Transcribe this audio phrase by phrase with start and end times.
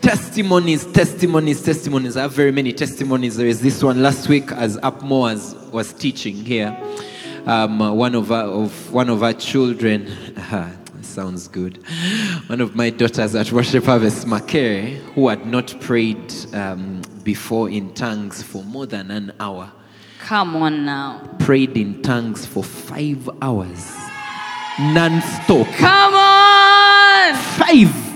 [0.00, 2.16] Testimonies, testimonies, testimonies.
[2.16, 3.36] I have very many testimonies.
[3.36, 6.76] There is this one last week as Upmo was, was teaching here.
[7.46, 10.10] Um, one of our, of one of our children,
[11.02, 11.82] sounds good.
[12.46, 17.92] One of my daughters at Worship Harvest, Makere, who had not prayed um, before in
[17.94, 19.72] tongues for more than an hour,
[20.20, 21.26] Come on now.
[21.40, 23.90] prayed in tongues for five hours,
[24.78, 25.66] non-stop.
[25.78, 27.34] Come on!
[27.34, 28.09] Five.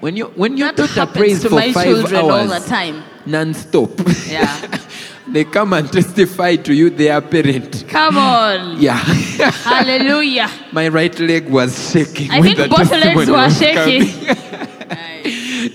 [0.00, 2.66] When you when you That happens prays to for my five children hours all the
[2.66, 3.02] time.
[3.26, 3.90] non-stop,
[4.28, 4.78] Yeah.
[5.28, 7.84] they come and testify to you their parent.
[7.88, 8.80] Come on.
[8.80, 8.96] Yeah,
[9.64, 10.50] Hallelujah.
[10.72, 12.30] my right leg was shaking.
[12.30, 14.08] I think both legs were shaking.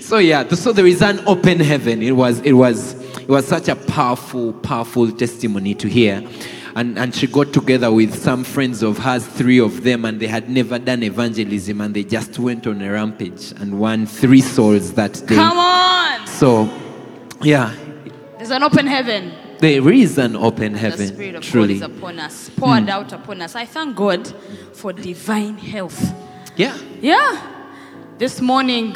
[0.00, 2.02] so yeah, so there is an open heaven.
[2.02, 6.22] It was it was it was such a powerful powerful testimony to hear.
[6.78, 10.28] And, and she got together with some friends of hers, three of them, and they
[10.28, 14.92] had never done evangelism, and they just went on a rampage and won three souls
[14.92, 15.34] that day.
[15.34, 16.24] Come on.
[16.28, 16.70] So,
[17.42, 17.74] yeah,
[18.36, 19.32] There's an open heaven.
[19.58, 21.80] there is an open The heaven, Spirit of truly.
[21.80, 22.90] God is upon us, poured mm.
[22.90, 23.56] out upon us.
[23.56, 24.28] I thank God
[24.72, 26.14] for divine health.
[26.54, 26.78] Yeah.
[27.00, 27.74] Yeah.
[28.18, 28.94] This morning,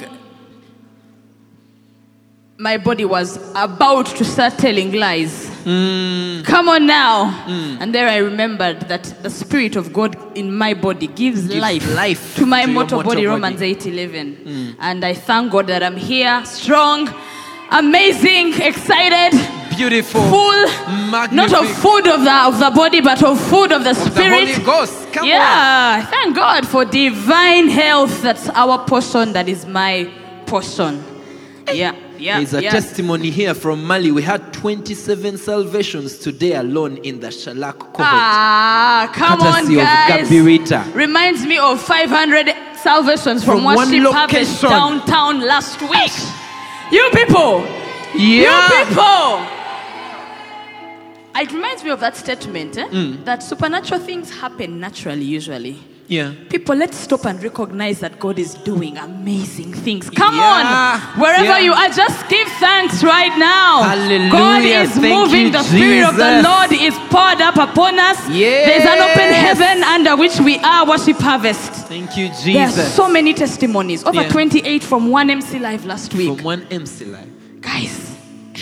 [2.63, 5.51] my body was about to start telling lies.
[5.65, 6.45] Mm.
[6.45, 7.45] Come on now.
[7.81, 11.95] And there I remembered that the Spirit of God in my body gives, Gives life,
[11.97, 13.27] life to my to mortal mortal body, body.
[13.27, 14.77] Romans 8 11.
[14.79, 17.13] And I thank God that I'm here, strong,
[17.73, 19.37] amazing, excited,
[19.77, 20.21] Beautiful.
[20.31, 20.67] full,
[21.11, 24.11] not of food of the, of the body, but of food of the Of the
[24.11, 24.51] Spirit.
[24.51, 25.13] Holy Ghost.
[25.13, 28.23] Come yeah, thank God for divine health.
[28.23, 29.33] That's our portion.
[29.33, 30.09] That is my
[30.47, 31.03] portion.
[31.73, 32.71] Yeah, yeah, There's a yeah.
[32.71, 34.11] testimony here from Mali.
[34.13, 37.99] We had 27 salvations today alone in the Shalak cohort.
[38.01, 40.29] Ah, come Courtesy on, guys.
[40.29, 40.95] Gabirita.
[40.95, 44.71] Reminds me of 500 salvations from, From one Worship Harvest location.
[44.71, 46.13] downtown last week.
[46.93, 47.61] You people,
[48.15, 49.47] you people.
[51.35, 52.87] It reminds me of that statement eh?
[52.89, 53.25] Mm.
[53.25, 55.79] that supernatural things happen naturally, usually.
[56.09, 56.33] Yeah.
[56.51, 60.11] People, let's stop and recognize that God is doing amazing things.
[60.11, 60.43] Come Yeah.
[61.17, 61.59] on, wherever Yeah.
[61.59, 63.83] you are, just give thanks right now.
[63.83, 64.31] Hallelujah.
[64.31, 65.47] God is Thank moving.
[65.47, 68.19] you, the Spirit of the Lord is poured up upon us.
[68.29, 71.73] There's an open heaven under which we are worship harvest.
[71.89, 72.75] Thank you, Jesus.
[72.77, 74.05] There are so many testimonies.
[74.05, 74.29] Over Yeah.
[74.29, 76.37] 28 from one MC Live last week.
[76.37, 77.29] From one MC live.
[77.63, 78.12] Guys,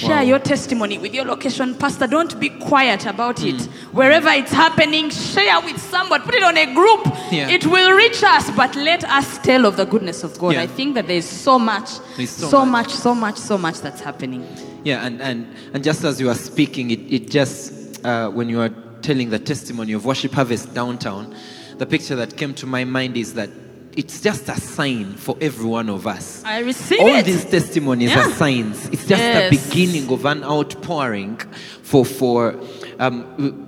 [0.01, 0.23] share Wow.
[0.23, 2.07] your testimony with your location pastor.
[2.07, 3.61] Don't be quiet about it.
[3.93, 6.23] Wherever it's happening, share with someone.
[6.23, 7.03] Put it on a group.
[7.31, 7.49] Yeah.
[7.51, 10.55] It will reach us, but let us tell of the goodness of God.
[10.55, 10.63] Yeah.
[10.63, 12.87] I think that there's so much, There's so so much.
[12.87, 14.47] much, so much, so much that's happening.
[14.85, 18.61] Yeah, and, and, and just as you are speaking, it, it just, uh, when you
[18.61, 18.71] are
[19.03, 21.35] telling the testimony of Worship Harvest downtown,
[21.79, 23.51] the picture that came to my mind is that
[23.97, 26.43] it's just a sign for every one of us.
[26.45, 27.25] I receive All it.
[27.25, 28.27] these testimonies Yeah.
[28.27, 28.87] are signs.
[28.89, 29.51] It's just Yes.
[29.51, 31.37] the beginning of an outpouring
[31.83, 32.55] for, for
[32.99, 33.67] um,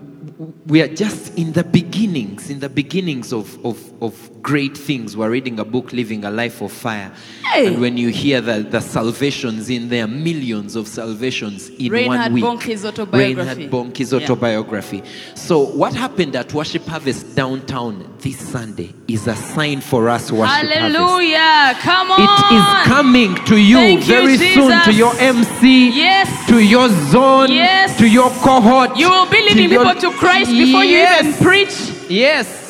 [0.67, 5.17] we are just in the beginnings, in the beginnings of, of, of great things.
[5.17, 7.13] We're reading a book, Living a Life of Fire.
[7.53, 7.69] Hey.
[7.69, 12.33] And when you hear the, the salvations in there, millions of salvations in Reinhard one
[12.33, 12.45] week.
[12.45, 13.35] Bonnke's autobiography.
[13.35, 14.19] Reinhard Bonnke's Yeah.
[14.19, 15.03] autobiography.
[15.35, 20.49] So what happened at Worship Harvest downtown this Sunday is a sign for us, Worship
[20.55, 20.75] Harvest.
[20.79, 21.75] Hallelujah.
[21.81, 22.21] Come on.
[22.23, 26.49] It is coming to you Thank you, very soon to your MC, Yes.
[26.49, 27.97] to your zone, Yes.
[27.99, 28.97] to your cohort.
[28.97, 31.23] You will be leading to your- people to Christ before yes.
[31.25, 32.11] you even preach.
[32.11, 32.62] Yes.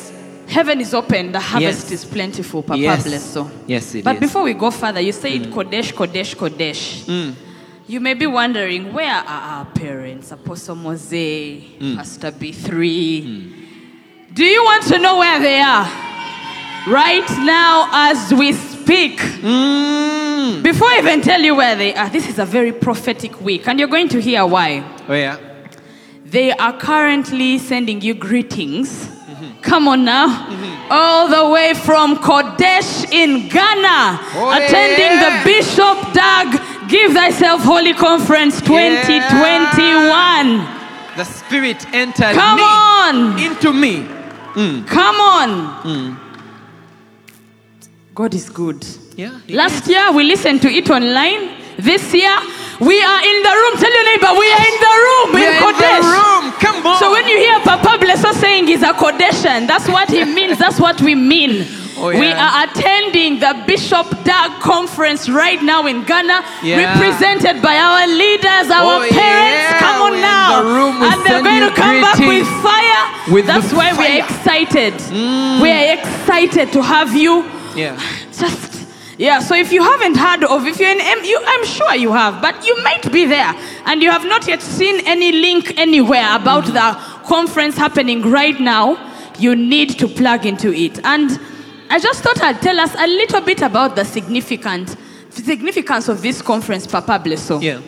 [0.53, 2.03] Heaven is open, the harvest Yes.
[2.03, 3.03] is plentiful, Papa Yes.
[3.07, 3.49] bless so.
[3.65, 4.19] Yes, it but is.
[4.19, 5.51] before we go further, you said mm.
[5.51, 7.05] Kodesh, Kodesh, Kodesh.
[7.05, 7.33] Mm.
[7.87, 10.31] You may be wondering, where are our parents?
[10.31, 11.09] Apostle Mose,
[11.79, 11.95] mm.
[11.95, 13.51] Pastor B3.
[14.31, 15.87] Do you want to know where they are?
[16.85, 19.17] Right now, as we speak.
[19.17, 23.79] Before I even tell you where they are, this is a very prophetic week, and
[23.79, 24.83] you're going to hear why.
[25.09, 25.37] Oh yeah.
[26.25, 29.09] They are currently sending you greetings.
[29.63, 30.27] Come on now.
[30.27, 30.91] Mm-hmm.
[30.91, 35.25] All the way from Kodesh in Ghana, Oh, attending yeah.
[35.25, 40.67] the Bishop Dag Give Thyself Holy Conference 2021.
[41.15, 43.39] The Spirit entered Come me on.
[43.39, 44.05] into me.
[44.53, 44.85] Mm.
[44.87, 45.49] Come on.
[45.83, 46.17] Mm.
[48.13, 48.85] God is good.
[49.15, 49.39] Yeah.
[49.49, 51.51] Last year we listened to it online.
[51.77, 52.35] This year
[52.79, 53.73] we are in the room.
[53.77, 56.07] Tell your neighbor we are in the room We in are in the Kodesh.
[56.15, 56.51] room.
[56.59, 56.99] Come on.
[56.99, 60.57] So when you hear Papa Blesso saying he's a Kodeshan, that's what he means.
[60.57, 61.65] That's what we mean.
[61.95, 66.77] Oh, We are attending the Bishop Dag conference right now in Ghana, Yeah.
[66.97, 69.63] represented by our leaders, our Oh, parents.
[69.69, 69.79] yeah.
[69.79, 70.61] Come on We're now.
[70.63, 71.03] the room.
[71.03, 73.31] And they're going to come back with fire.
[73.31, 74.21] With that's why we're fire.
[74.23, 74.29] Mm.
[74.29, 74.93] excited.
[75.61, 77.45] We are excited to have you
[77.75, 77.95] Yeah.
[78.37, 78.82] just
[79.17, 82.11] yeah so if you haven't heard of if you're in M, you, i'm sure you
[82.13, 83.53] have but you might be there
[83.85, 88.97] and you have not yet seen any link anywhere about the conference happening right now
[89.39, 91.39] you need to plug into it and
[91.89, 94.95] i just thought i'd tell us a little bit about the significant
[95.29, 97.81] significance of this conference papa blesso Yeah.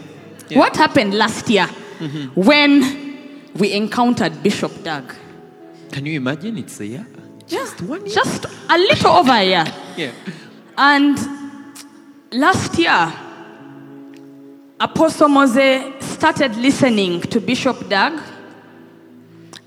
[0.49, 0.59] Yeah.
[0.59, 1.67] what happened last year
[1.99, 2.39] mm-hmm.
[2.39, 5.13] when we encountered bishop dag
[5.91, 6.57] Can you imagine?
[6.57, 7.05] It's a year.
[7.47, 8.13] Just one year.
[8.15, 9.65] just a little over a year
[9.97, 10.11] Yeah.
[10.77, 11.17] And
[12.31, 13.13] last year,
[14.79, 18.19] Apostle Mose started listening to Bishop Dag,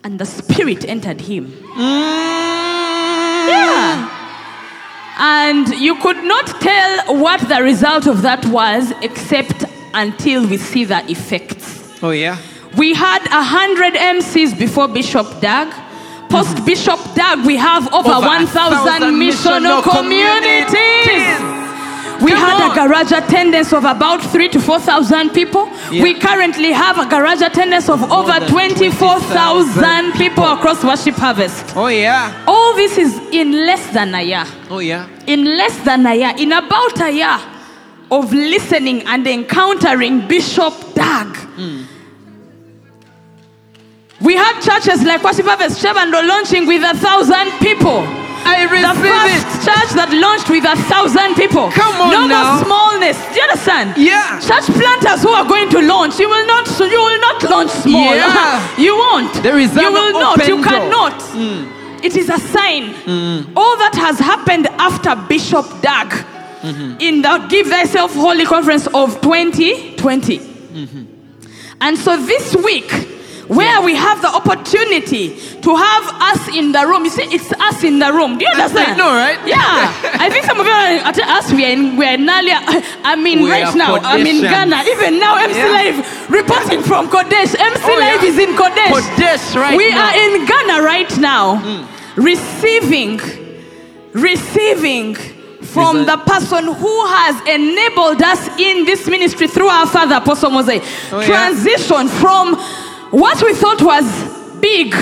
[0.05, 1.46] and the Spirit entered him.
[1.46, 2.28] Mm.
[3.49, 4.14] Yeah.
[5.19, 9.64] And you could not tell what the result of that was except
[9.94, 11.99] until we see the effects.
[12.02, 12.37] Oh yeah.
[12.76, 15.72] We had a hundred MCs before Bishop Dag.
[16.28, 20.64] Post Bishop Dag, we have over, Over 1,000 1,000 missional missional communities.
[20.66, 21.58] communities.
[22.22, 22.70] We Come had on.
[22.72, 25.70] a garage attendance of about three to 4,000 people.
[25.90, 26.02] Yeah.
[26.02, 31.76] We currently have a garage attendance of over 24,000 20,000 people across Worship Harvest.
[31.76, 32.44] Oh yeah.
[32.48, 34.44] All this is in less than a year.
[34.69, 35.06] Oh yeah.
[35.28, 37.38] In less than a year, in about a year
[38.10, 41.28] of listening and encountering Bishop Dag.
[41.36, 41.82] Hmm.
[44.20, 48.03] We had churches like Harvest Kyebando launching with a thousand people.
[48.49, 51.70] I receive The first church that launched with a thousand people.
[51.70, 52.59] Come on no now.
[52.59, 53.15] more smallness.
[53.31, 53.94] Do you understand?
[53.94, 54.41] Yeah.
[54.43, 56.67] Church planters who are going to launch, you will not.
[56.81, 58.11] You will not launch small.
[58.11, 58.59] Yeah.
[58.79, 59.35] you won't.
[59.43, 60.43] There is You will not.
[60.49, 61.21] You cannot.
[61.37, 62.03] Mm.
[62.03, 62.94] It is a sign.
[63.06, 63.53] Mm.
[63.55, 66.99] All that has happened after Bishop Dag mm-hmm.
[66.99, 70.38] in the Give Thyself Holy Conference of 2020.
[70.38, 71.05] Mm-hmm.
[71.81, 72.91] And so this week,
[73.49, 75.35] where we have the opportunity
[75.65, 78.37] to have us in the room, you see, it's us in the room.
[78.39, 78.93] Do you understand?
[78.93, 79.41] I know, right?
[79.47, 80.21] Yeah.
[80.25, 81.50] I think some of you are at us.
[81.53, 82.61] We are in, we are in Naalya.
[83.05, 84.85] I mean, We right now, I'm in Ghana.
[84.87, 85.73] Even now, MC Yeah.
[85.73, 87.56] Live reporting from Kodesh.
[87.59, 88.29] MC Oh, Live yeah.
[88.29, 88.93] is in Kodesh.
[88.93, 90.09] Kodesh right we now.
[90.09, 91.89] are in Ghana right now, mm.
[92.17, 93.19] receiving,
[94.12, 95.15] receiving
[95.62, 100.69] from the person who has enabled us in this ministry through our father, Apostle Mose.
[101.12, 101.27] Oh, yeah.
[101.27, 102.56] Transition from
[103.10, 104.05] what we thought was
[104.60, 104.93] big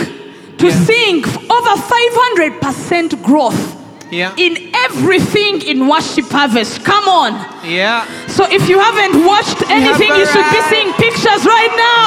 [0.58, 0.84] to Yeah.
[0.86, 3.74] seeing over 500% growth
[4.10, 4.30] Yeah.
[4.36, 4.52] in
[4.86, 6.84] everything in Worship Harvest.
[6.84, 7.32] Come on.
[7.64, 8.04] Yeah.
[8.28, 12.04] So if you haven't watched anything, you should be seeing pictures right now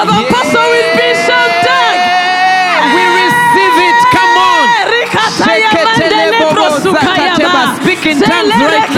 [0.00, 1.96] of Apostle with Bishop Dag.
[1.98, 2.94] Yeah.
[2.94, 3.98] We receive it.
[4.16, 4.66] Come on.
[4.94, 7.52] Rikataya Sheketele mandele bobo brosukaya zakateba.
[7.52, 7.78] ba.
[7.82, 8.89] Speak in tongues right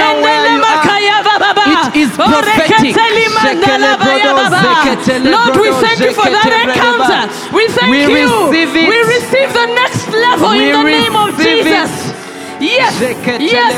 [2.16, 2.70] prophetic.
[2.70, 4.60] reketeli mandala ba ya ba ba.
[4.84, 7.22] Shekele Lord, we thank you for that encounter.
[7.56, 8.14] We thank We you.
[8.14, 8.88] receive it.
[8.88, 11.90] We receive the next level We in the name of Jesus.
[12.10, 12.11] it.
[12.62, 12.94] Yes,
[13.42, 13.74] yes,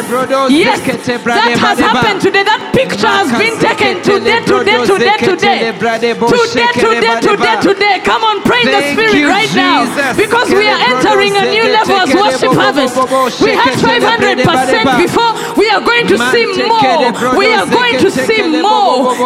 [0.61, 0.81] yes.
[1.25, 2.45] That has happened today.
[2.45, 5.73] That picture has been taken today, today, today, today.
[5.73, 7.97] Today, today, today, today.
[8.05, 9.89] Come on, pray in the spirit right now.
[10.13, 12.93] Because we are entering a new level as worship harvest.
[13.41, 15.33] We had 500% before.
[15.57, 17.09] We are going to see more.
[17.41, 19.17] We are going to see more.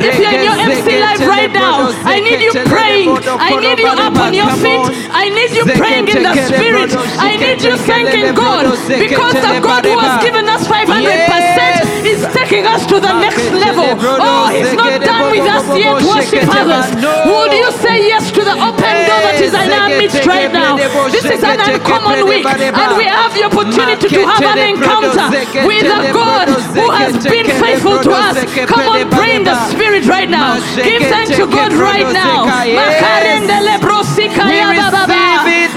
[0.00, 3.08] If you're in your MC live right now, I need you praying.
[3.36, 4.80] I need you up on your feet.
[5.12, 6.90] I need you praying in the spirit.
[7.20, 8.70] I need you thanking God.
[8.86, 13.90] Because the God who has given us 500% is taking us to the next level.
[13.98, 16.94] Oh, He's not done with us yet, worship harvest.
[17.26, 20.76] Would you say yes to the open door that is in our midst right now?
[21.10, 25.26] This is an uncommon week, and we have the opportunity to have an encounter
[25.66, 28.36] with a God who has been faithful to us.
[28.70, 30.60] Come on, pray in the spirit right now.
[30.76, 32.46] Give thanks to God right now.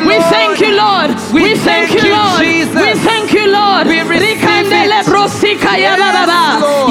[0.08, 1.10] We thank you, Lord.
[1.34, 2.42] We thank you, Lord.
[2.42, 3.88] We thank you, Lord.
[3.88, 5.06] We receive Rikandele it.
[5.06, 5.96] brosikaya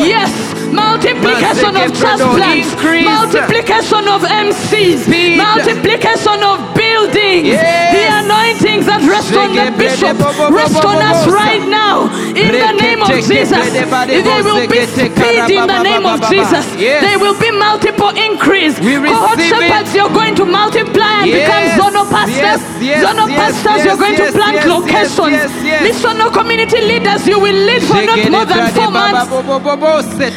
[0.05, 0.33] Yes,
[0.73, 2.73] multiplication of transplants,
[3.05, 5.01] multiplication of MCs,
[5.37, 7.59] multiplication of buildings.
[8.83, 10.17] Anointings that rest on the bishop
[10.51, 13.51] rest on us right now in the name of Jesus.
[13.51, 16.21] brede bade There bo will be speed in the name of.
[16.31, 16.65] Jesus.
[16.79, 17.03] Yes.
[17.03, 18.79] There will be multiple increase.
[18.79, 21.47] Cohort shepherds, you're going to multiply and Yes.
[21.47, 22.61] become zonal pastors.
[22.81, 25.51] Yes, zonal pastors, you're going to plant locations.
[25.83, 29.31] Missional community leaders, you will lead for not more than four months.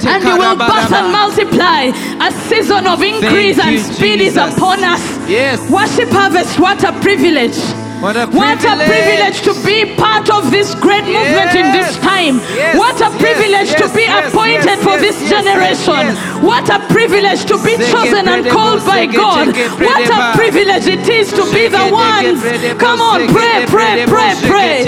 [0.06, 1.92] And you will birth and multiply.
[2.20, 5.04] A season of increase and speed is upon us.
[5.28, 5.60] Yes.
[5.70, 7.85] Worship Harvest, what a privilege.
[8.06, 12.38] What a What a privilege to be part of this great movement in this time.
[12.54, 16.06] Yes, What a yes, privilege to be appointed yes, for this yes, generation.
[16.06, 16.44] yes, yes.
[16.46, 19.58] What a privilege to be chosen and called by God.
[19.82, 22.46] What a privilege it is to be the ones.
[22.78, 24.86] Come on, pray, pray, pray, pray.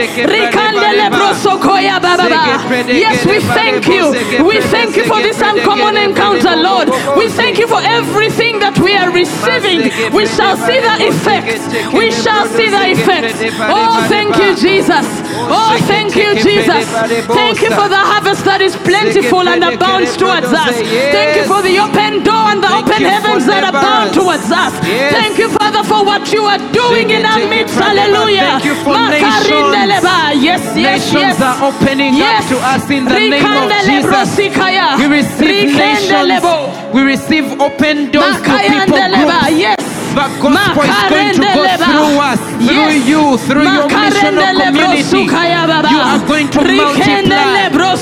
[3.01, 4.13] Yes, we thank you.
[4.45, 6.93] We thank you for this uncommon encounter, Lord.
[7.17, 9.89] We thank you for everything that we are receiving.
[10.13, 11.65] We shall see the brede bo, effects.
[11.65, 13.40] zege We shall see the zege effects.
[13.40, 15.06] brede brede Oh, thank you, Jesus.
[15.38, 16.86] Oh, oh thank you, Jesus.
[16.92, 20.76] brede brede bo, Thank you for the harvest that is plentiful and abounds towards us.
[21.16, 24.74] Thank you for the open door and the open heavens that abound towards us.
[25.12, 27.76] Thank you, Father, for what you are doing in our midst.
[27.76, 28.60] Hallelujah.
[28.60, 30.36] Thank you for Makarindeleba.
[30.38, 31.42] Yes, yes, Nations yes.
[31.42, 32.44] are opening yes.
[32.44, 34.38] up to us in the name of Jesus.
[34.38, 36.44] We receive nations.
[36.94, 39.52] We receive open doors to people groups.
[39.52, 39.97] Yes.
[40.08, 43.08] The gospel is going to go through us, through Yes.
[43.08, 45.24] you, through your missional community.
[45.94, 46.88] You are going to multiply.
[46.88, 47.28] We send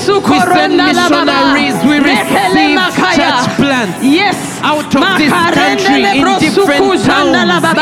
[0.06, 1.24] sukoronda la baba.
[1.56, 1.76] missionaries.
[1.84, 2.78] We receive
[3.16, 4.36] church plants Yes.
[4.62, 7.36] out of this country in different towns,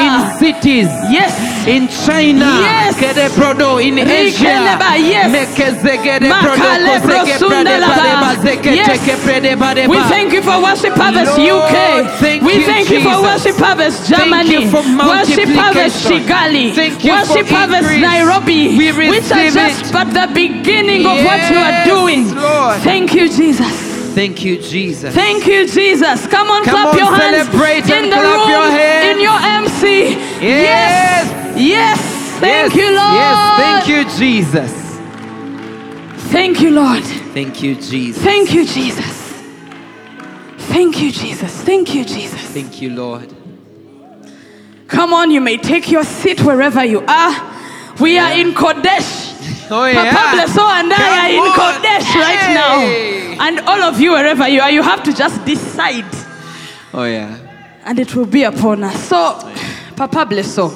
[0.06, 0.88] in cities.
[1.10, 1.32] Yes.
[1.66, 2.96] In China, Yes.
[3.80, 5.30] In Asia, yes.
[5.30, 7.94] Mekezegede Prodo, Makale Kosege brosunda Prede laba.
[7.94, 8.88] Badeba, Zeke Yes.
[8.88, 9.88] Teke Prede Badeba.
[9.88, 11.76] We thank you for Worship Lord, UK.
[12.62, 14.70] Thank we you, thank you for Worship Harvest Thank Germany.
[14.70, 16.06] Worship Harvest.
[16.06, 16.74] Kigali.
[16.74, 17.90] Thank you Worship Harvest.
[17.90, 18.76] Nairobi.
[18.78, 19.92] We which are just it.
[19.92, 22.34] but the beginning of what you are doing.
[22.34, 22.80] Lord.
[22.80, 23.94] Thank you, Jesus.
[24.14, 25.12] Thank you, Jesus.
[25.12, 26.26] Thank you, Jesus.
[26.28, 27.48] Come on, Come clap on, your hands
[27.90, 28.68] in the room, your
[29.10, 30.14] in your MC.
[30.40, 31.26] Yes.
[31.58, 31.58] Yes.
[31.58, 32.14] Yes.
[32.38, 33.14] Thank yes, you, Lord.
[33.14, 34.72] Yes, thank you, Jesus.
[36.30, 37.04] Thank you, Lord.
[37.32, 38.22] Thank you, Jesus.
[38.22, 39.23] Thank you, Jesus.
[40.74, 41.52] Thank you, Jesus.
[41.62, 42.40] Thank you, Jesus.
[42.40, 43.32] Thank you, Lord.
[44.88, 47.54] Come on, you may take your seat wherever you are.
[48.00, 49.30] We are in Kodesh.
[49.70, 50.12] Oh, yeah.
[50.12, 51.56] Papa Blesso and I Come are in on.
[51.56, 53.46] Kodesh right now.
[53.46, 56.04] And all of you, wherever you are, you have to just decide.
[56.92, 57.38] Oh, yeah.
[57.84, 59.08] And it will be upon us.
[59.08, 59.16] So,
[59.96, 60.70] Papa Blesso,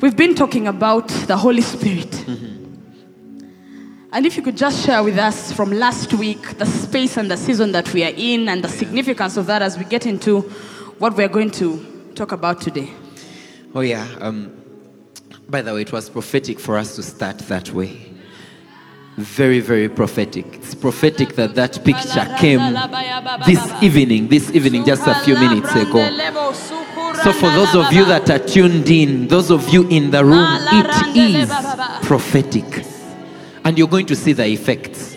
[0.00, 2.10] we've been talking about the Holy Spirit.
[2.10, 2.57] Mm-hmm.
[4.10, 7.36] And if you could just share with us from last week the space and the
[7.36, 10.40] season that we are in and the significance of that as we get into
[10.98, 12.90] what we're going to talk about today.
[13.74, 14.08] Oh, yeah.
[14.20, 14.54] Um,
[15.48, 18.00] by the way, it was prophetic for us to start that way.
[19.18, 20.46] Very, very prophetic.
[20.54, 22.60] It's prophetic that that picture came
[23.44, 26.08] this evening, this evening, just a few minutes ago.
[27.22, 30.46] So, for those of you that are tuned in, those of you in the room,
[30.70, 32.84] it is prophetic.
[33.68, 35.14] And you're going to see the effects.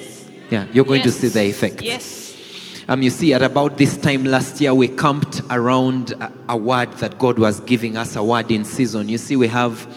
[0.50, 1.84] Yeah, you're going to see the effects.
[1.84, 2.84] Yes.
[2.90, 6.92] Um, you see, at about this time last year, we camped around a, a word
[6.98, 9.08] that God was giving us, a word in season.
[9.08, 9.88] You see, we have,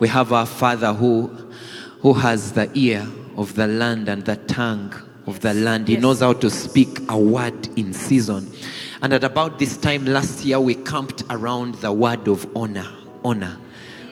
[0.00, 1.28] we have our Father who,
[2.00, 4.92] who has the ear of the land and the tongue
[5.28, 5.86] of the land.
[5.86, 6.02] He Yes.
[6.02, 8.50] knows how to speak a word in season.
[9.02, 12.88] And at about this time last year, we camped around the word of honor.
[13.24, 13.56] Honor.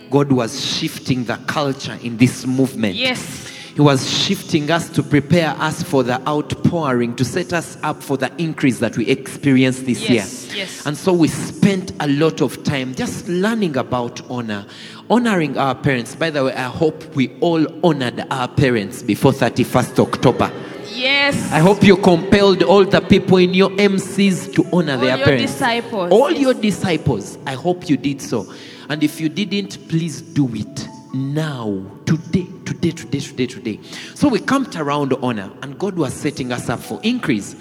[0.09, 2.95] God was shifting the culture in this movement.
[2.95, 3.58] Yes.
[3.79, 8.17] He was shifting us to prepare us for the outpouring, to set us up for
[8.17, 10.57] the increase that we experienced this Yes, year.
[10.65, 10.85] yes.
[10.85, 14.67] And so we spent a lot of time just learning about honor,
[15.09, 16.17] honoring our parents.
[16.17, 20.51] By the way, I hope we all honored our parents before 31st October.
[20.93, 21.37] Yes.
[21.53, 25.25] I hope you compelled all the people in your MCs to honor All their your
[25.25, 25.53] parents.
[25.53, 26.41] disciples, All yes.
[26.41, 27.39] your disciples.
[27.47, 28.53] I hope you did so.
[28.89, 33.81] And if you didn't, please do it now, today, today, today, today, today.
[34.15, 37.55] So we camped around honor, and God was setting us up for increase.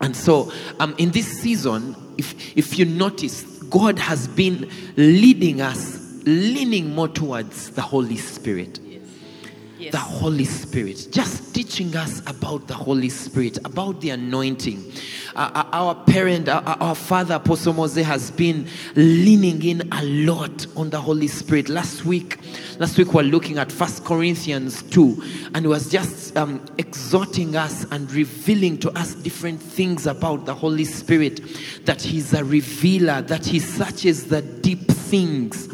[0.00, 6.22] And so, um, in this season, if if you notice, God has been leading us,
[6.24, 8.80] leaning more towards the Holy Spirit
[9.78, 14.92] The Holy Spirit, just teaching us about the Holy Spirit, about the anointing.
[15.34, 20.66] Uh, uh, our parent, our, our father, Apostle Mose, has been leaning in a lot
[20.76, 21.68] on the Holy Spirit.
[21.68, 22.38] Last week,
[22.78, 28.10] last week we're looking at First Corinthians 2, and was just um, exhorting us and
[28.12, 31.42] revealing to us different things about the Holy Spirit,
[31.84, 35.68] that he's a revealer, that he searches the deep things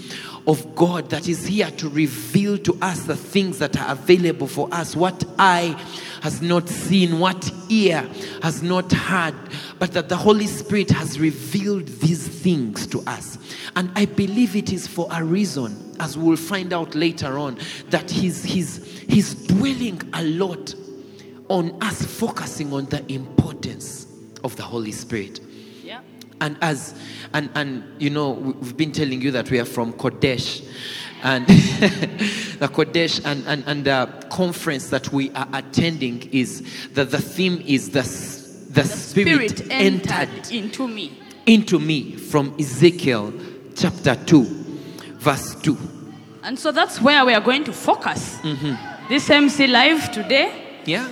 [0.47, 4.69] of God that is here to reveal to us the things that are available for
[4.73, 4.97] us.
[4.97, 5.81] What eye
[6.23, 8.09] has not seen, what ear
[8.43, 9.35] has not heard,
[9.79, 13.39] but that the Holy Spirit has revealed these things to us.
[13.77, 17.59] And I believe it is for a reason, as we'll find out later on,
[17.91, 20.75] that He's, he's, he's dwelling a lot
[21.49, 24.07] on us focusing on the importance
[24.43, 25.41] of the Holy Spirit.
[26.43, 26.95] And as
[27.33, 30.61] and and you know, we- we've been telling you that we are from Kodesh,
[31.23, 31.47] and
[32.59, 36.63] the Kodesh and and and the conference that we are attending is
[36.95, 41.13] that the theme is the the, The spirit, Spirit entered entered into me.
[41.47, 43.33] into me from Ezekiel
[43.77, 44.45] chapter two,
[45.21, 45.77] verse two.
[46.43, 48.39] And so that's where we are going to focus.
[48.43, 49.09] Mm-hmm.
[49.09, 50.81] This MC Live today.
[50.87, 51.09] Yeah.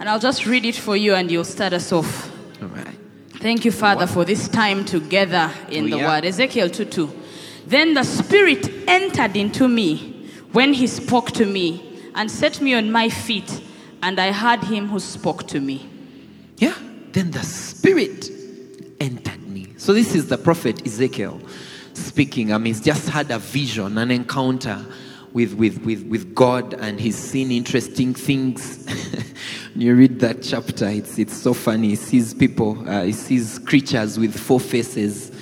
[0.00, 2.28] And I'll just read it for you and you'll start us off.
[3.44, 6.24] Thank you, Father, for this time together in Oh, the word.
[6.24, 7.12] Ezekiel 2 2.
[7.66, 12.90] Then the Spirit entered into me when he spoke to me and set me on
[12.90, 13.62] my feet,
[14.02, 15.86] and I heard him who spoke to me.
[16.56, 16.72] Yeah.
[17.12, 18.30] Then the Spirit
[18.98, 19.74] entered me.
[19.76, 21.38] So this is the prophet Ezekiel
[21.92, 22.50] speaking.
[22.50, 24.82] I mean, he's just had a vision, an encounter
[25.34, 28.86] with, with, with, with God, and he's seen interesting things.
[29.74, 31.88] you read that chapter, it's, it's so funny.
[31.88, 35.32] He sees people, uh, he sees creatures with four faces.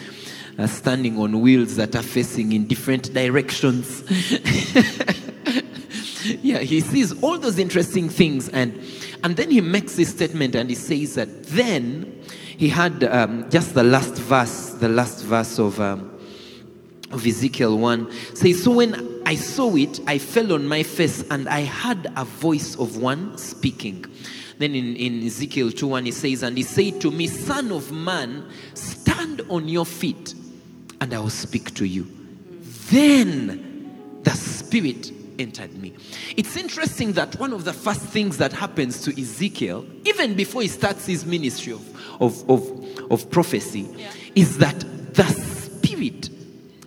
[0.58, 4.04] Uh, standing on wheels that are facing in different directions.
[6.42, 8.78] yeah, he sees all those interesting things, and
[9.24, 12.20] and then he makes this statement, and he says that then
[12.58, 15.80] he had um, just the last verse, the last verse of.
[15.80, 16.10] Um,
[17.10, 21.48] of Ezekiel 1 says, So when I saw it, I fell on my face and
[21.48, 24.04] I heard a voice of one speaking.
[24.58, 27.90] Then in, in Ezekiel 2 1, he says, And he said to me, Son of
[27.90, 30.34] man, stand on your feet
[31.00, 32.06] and I will speak to you.
[32.90, 35.94] Then the Spirit entered me.
[36.36, 40.68] It's interesting that one of the first things that happens to Ezekiel, even before he
[40.68, 43.88] starts his ministry of, of, of, of prophecy,
[44.34, 44.78] is that
[45.14, 46.28] the Spirit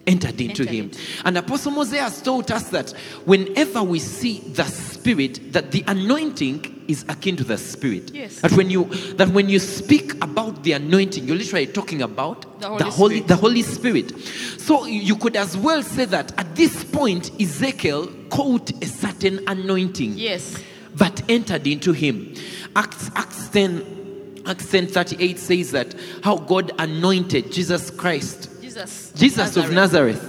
[0.08, 0.86] entered into Entered him.
[0.86, 2.92] into And Apostle Moses has taught us that
[3.26, 8.12] whenever we see the Spirit, that the anointing is akin to the Spirit.
[8.14, 8.42] Yes.
[8.42, 8.86] That when you
[9.18, 13.28] that when you speak about the anointing, you're literally talking about The Holy Holy, Spirit.
[13.28, 14.18] the Holy Spirit.
[14.60, 20.14] So you could as well say that at this point, Ezekiel caught a certain anointing
[20.18, 20.56] Yes.
[20.96, 22.34] that entered into him.
[22.76, 29.14] Acts, Acts 10, Acts 10 38 says that how God anointed Jesus Christ, Jesus.
[29.16, 30.22] Jesus of Nazareth,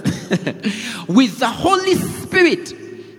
[1.09, 2.71] with the Holy Spirit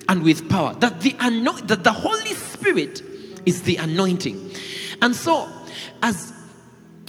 [0.09, 0.75] and with power.
[0.77, 3.03] That the ano- that the Holy Spirit
[3.45, 4.53] is the anointing.
[5.03, 5.47] And so
[6.03, 6.33] as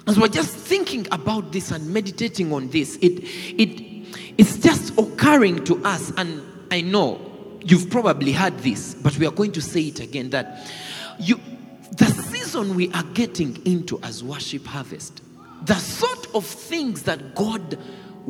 [0.05, 3.23] as we're just thinking about this and meditating on this, it
[3.57, 7.21] it it's just occurring to us, and I know
[7.61, 10.69] you've probably heard this, but we are going to say it again that
[11.19, 11.39] you
[11.93, 15.21] the season we are getting into as worship harvest,
[15.63, 17.77] the sort of things that God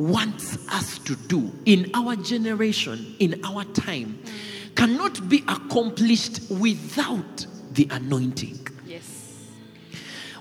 [0.00, 4.18] wants us to do in our generation, in our time,
[4.74, 9.04] cannot be accomplished without the anointing Yes.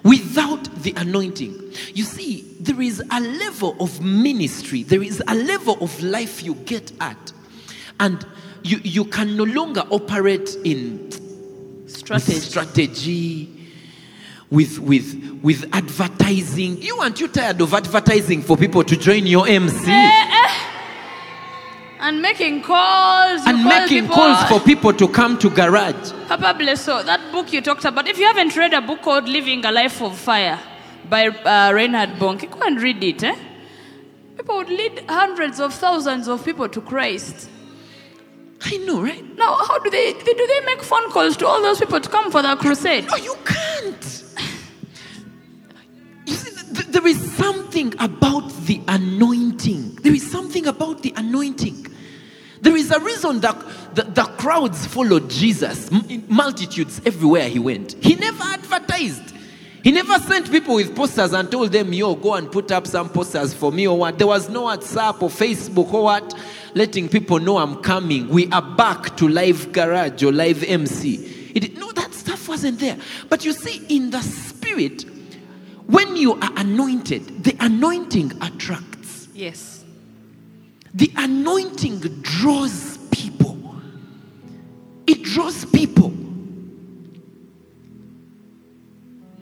[0.04, 1.74] without the anointing.
[1.93, 6.56] You see, there is a level of ministry, there is a level of life you
[6.56, 7.34] get at,
[8.00, 8.26] and
[8.63, 11.10] you, you can no longer operate in
[11.88, 12.39] Strategy.
[12.39, 13.59] strategy,
[14.51, 16.81] with, with, with advertising.
[16.81, 19.91] You aren't you tired of advertising for people to join your MC
[22.01, 23.41] And making calls.
[23.45, 24.15] and call making people.
[24.15, 26.12] calls for people to come to garage?
[26.27, 28.07] Papa bless so that book you talked about.
[28.07, 30.57] If you haven't read a book called Living a Life of Fire
[31.09, 33.23] by uh, Reinhard Bonnke, go and read it.
[33.23, 33.35] Eh?
[34.38, 37.49] People would lead hundreds of thousands of people to Christ.
[38.62, 39.24] I know, right?
[39.38, 42.32] Now, how do they, do they make phone calls to all those people to come
[42.32, 43.08] for the crusade?
[43.08, 44.24] No, you can't.
[46.26, 49.95] You see, th- there is something about the anointing.
[50.02, 51.88] There is something about the anointing.
[52.62, 53.56] There is a reason that
[53.95, 57.93] the, the crowds followed Jesus, in multitudes everywhere he went.
[58.04, 59.36] He never advertised.
[59.82, 63.10] He never sent people with posters and told them, yo, go and put up some
[63.10, 64.17] posters for me or what.
[64.17, 66.38] There was no WhatsApp or Facebook or what,
[66.73, 68.29] letting people know I'm coming.
[68.29, 71.51] We are back to live garage or live MC.
[71.55, 72.97] It, no, that stuff wasn't there.
[73.27, 75.05] But you see, in the spirit,
[75.88, 79.27] when you are anointed, the anointing attracts.
[79.34, 79.84] Yes.
[80.93, 83.75] The anointing draws people.
[85.08, 86.13] It draws people.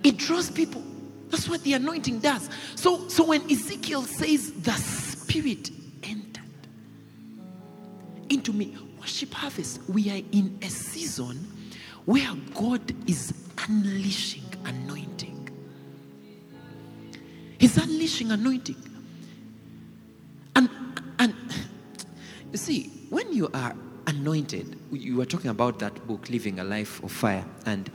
[0.03, 0.83] It draws people.
[1.29, 2.49] That's what the anointing does.
[2.75, 5.71] So, so when Ezekiel says the Spirit
[8.29, 11.35] into me, worship harvest, we are in a season
[12.05, 13.33] where God is
[13.67, 15.49] unleashing anointing.
[17.59, 18.81] He's unleashing anointing.
[20.55, 20.69] And
[21.19, 21.33] and
[22.51, 27.03] you see, when you are anointed, you were talking about that book, Living a Life
[27.03, 27.91] of Fire, and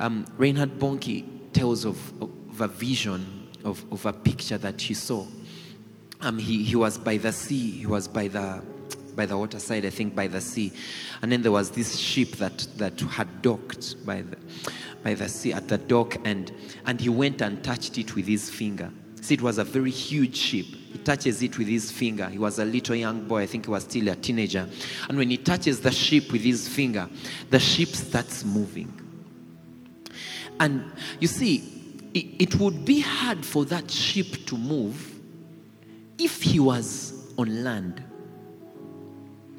[0.00, 5.26] um, Reinhard Bonnke tells of, of a vision of, of a picture that he saw.
[6.20, 8.62] Um, he, he was by the sea, he was by the
[9.16, 10.72] by the waterside, I think by the sea.
[11.22, 14.36] And then there was this ship that, that had docked by the,
[15.02, 16.52] by the sea at the dock, and,
[16.84, 18.90] and he went and touched it with his finger.
[19.22, 20.66] See, it was a very huge ship.
[20.66, 22.28] He touches it with his finger.
[22.28, 24.68] He was a little young boy, I think he was still a teenager.
[25.08, 27.08] And when he touches the ship with his finger,
[27.50, 28.92] the ship starts moving.
[30.60, 35.20] And you see, it, it would be hard for that ship to move
[36.18, 38.02] if he was on land.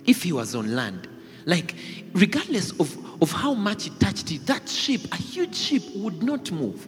[0.08, 1.08] If he was on land.
[1.46, 1.76] Like,
[2.14, 6.52] regardless of, of how much he touched it, that ship, a huge ship, would not
[6.52, 6.88] move.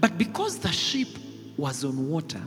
[0.00, 1.08] But because the ship
[1.56, 2.42] was on water,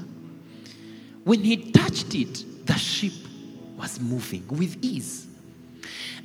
[1.23, 3.13] when he touched it, the ship
[3.77, 5.27] was moving with ease.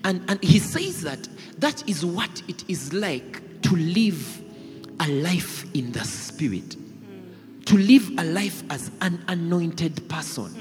[0.05, 1.29] And, and he says that
[1.59, 4.43] that is what it is like to live
[5.01, 6.77] a life in the spirit,
[7.67, 10.55] to live a life as an anointed person.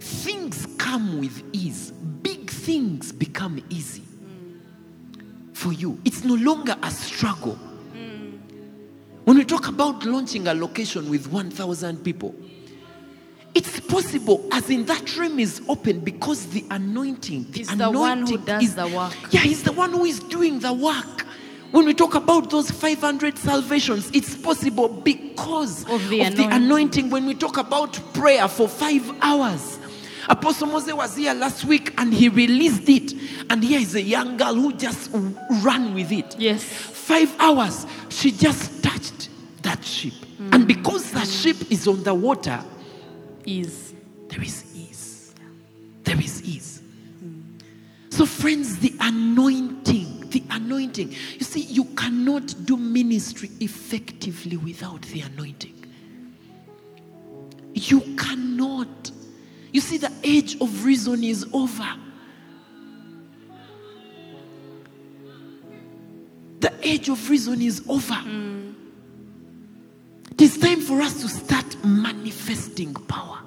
[0.00, 1.92] Things come with ease,
[2.64, 4.02] things become easy
[5.52, 5.98] for you.
[6.04, 7.58] It's no longer a struggle.
[9.24, 12.34] When we talk about launching a location with 1,000 people,
[13.54, 18.00] it's possible, as in that room is open because the anointing, the He's the anointing
[18.00, 19.14] one who does is, the work.
[19.30, 21.26] Yeah, he's the one who is doing the work.
[21.70, 26.52] When we talk about those 500 salvations, it's possible because Of the anointing.
[26.52, 27.10] anointing.
[27.10, 29.78] When we talk about prayer for five hours,
[30.28, 33.14] Apostle Moses was here last week and he released it.
[33.48, 35.10] And here is a young girl who just
[35.62, 36.62] ran with it Yes.
[36.62, 39.28] five hours, she just touched
[39.62, 40.12] that ship.
[40.40, 40.54] Mm.
[40.54, 42.62] And because that ship is on the water,
[43.44, 43.94] Is.
[44.28, 45.34] there is ease.
[46.04, 46.82] There is ease.
[48.10, 51.10] So, friends, the anointing, the anointing.
[51.38, 55.74] You see, you cannot do ministry effectively without the anointing.
[57.74, 59.10] You cannot.
[59.72, 61.88] You see, the age of reason is over.
[66.60, 68.18] The age of reason is over.
[70.32, 73.38] It is time for us to start manifesting power.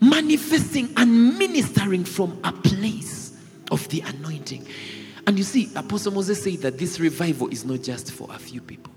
[0.00, 3.36] Manifesting and ministering from a place
[3.70, 4.66] of the anointing.
[5.26, 8.60] And you see, Apostle Moses said that this revival is not just for a few
[8.60, 8.92] people.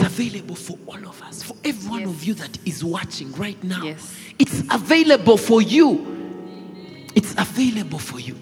[0.00, 2.08] It's available for all of us, for every one Yes.
[2.08, 3.84] of you that is watching right now.
[3.84, 4.14] Yes.
[4.38, 7.04] It's available for you.
[7.14, 8.36] It's available for you.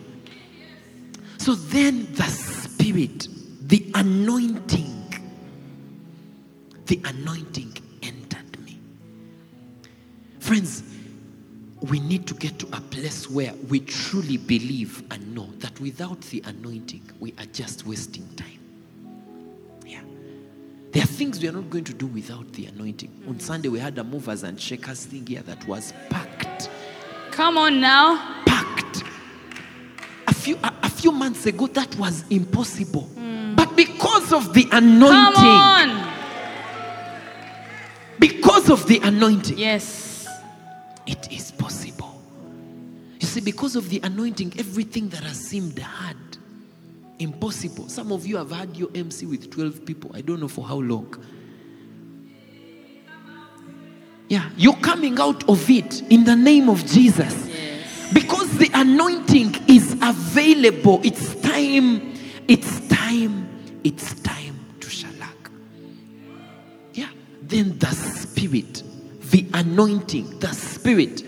[1.38, 3.26] So then the Spirit,
[3.62, 5.14] the anointing,
[6.86, 8.78] the anointing entered me.
[10.38, 10.84] Friends,
[11.80, 16.20] we need to get to a place where we truly believe and know that without
[16.22, 18.57] the anointing, we are just wasting time.
[20.98, 23.22] There are things we are not going to do without the anointing.
[23.28, 23.40] On mm.
[23.40, 26.68] Sunday, we had a movers and shakers thing here that was packed
[27.30, 28.16] Come on now.
[28.44, 29.04] packed.
[30.26, 33.08] A few a, a few months ago, that was impossible.
[33.14, 33.54] Mm.
[33.54, 35.34] But because of the anointing.
[35.34, 36.12] Come on.
[38.18, 40.26] because of the anointing, Yes.
[41.06, 42.20] it is possible.
[43.20, 46.16] You see, because of the anointing, everything that has seemed hard,
[47.18, 47.88] impossible.
[47.88, 50.10] Some of you have had your MC with 12 people.
[50.14, 51.14] I don't know for how long.
[54.28, 57.48] Yeah, you're coming out of it in the name of Jesus.
[57.48, 58.12] Yes.
[58.12, 61.00] Because the anointing is available.
[61.02, 62.14] It's time.
[62.46, 63.48] It's time.
[63.84, 65.50] It's time to shalak.
[66.92, 67.08] Yeah.
[67.42, 68.82] Then the spirit,
[69.30, 71.24] the anointing, the spirit,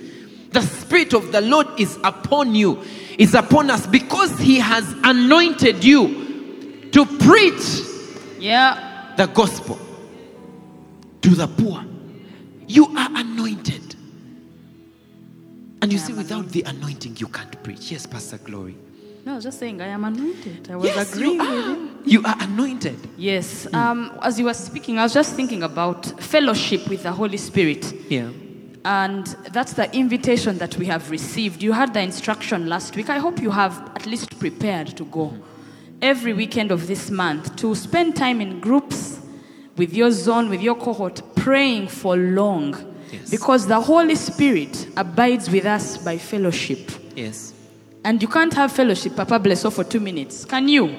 [0.51, 2.83] the spirit of the Lord is upon you,
[3.19, 7.81] is upon us because he has anointed you to preach
[8.39, 9.15] Yeah.
[9.17, 9.79] the gospel
[11.23, 11.85] to the poor.
[12.67, 13.95] You are anointed.
[15.83, 17.91] And you see, without the anointing, you can't preach.
[17.91, 18.77] Yes, Pastor Glory.
[19.25, 20.71] No, I was just saying I am anointed.
[20.71, 21.69] I was Yes, agreeing you with are.
[21.75, 21.91] you.
[22.05, 22.97] You are anointed.
[23.17, 23.67] Yes.
[23.73, 27.93] Um, as you were speaking, I was just thinking about fellowship with the Holy Spirit.
[28.11, 28.29] Yeah.
[28.85, 31.63] And that's the invitation that we have received.
[31.63, 33.11] You had the instruction last week.
[33.11, 35.35] I hope you have at least prepared to go
[36.01, 39.21] every weekend of this month to spend time in groups
[39.77, 42.75] with your zone, with your cohort, praying for long.
[43.13, 43.31] Yes.
[43.31, 46.91] Because the Holy Spirit abides with us by fellowship.
[47.15, 47.53] Yes.
[48.03, 50.47] And you can't have fellowship, Papa bless you, for two minutes.
[50.47, 50.97] Can you?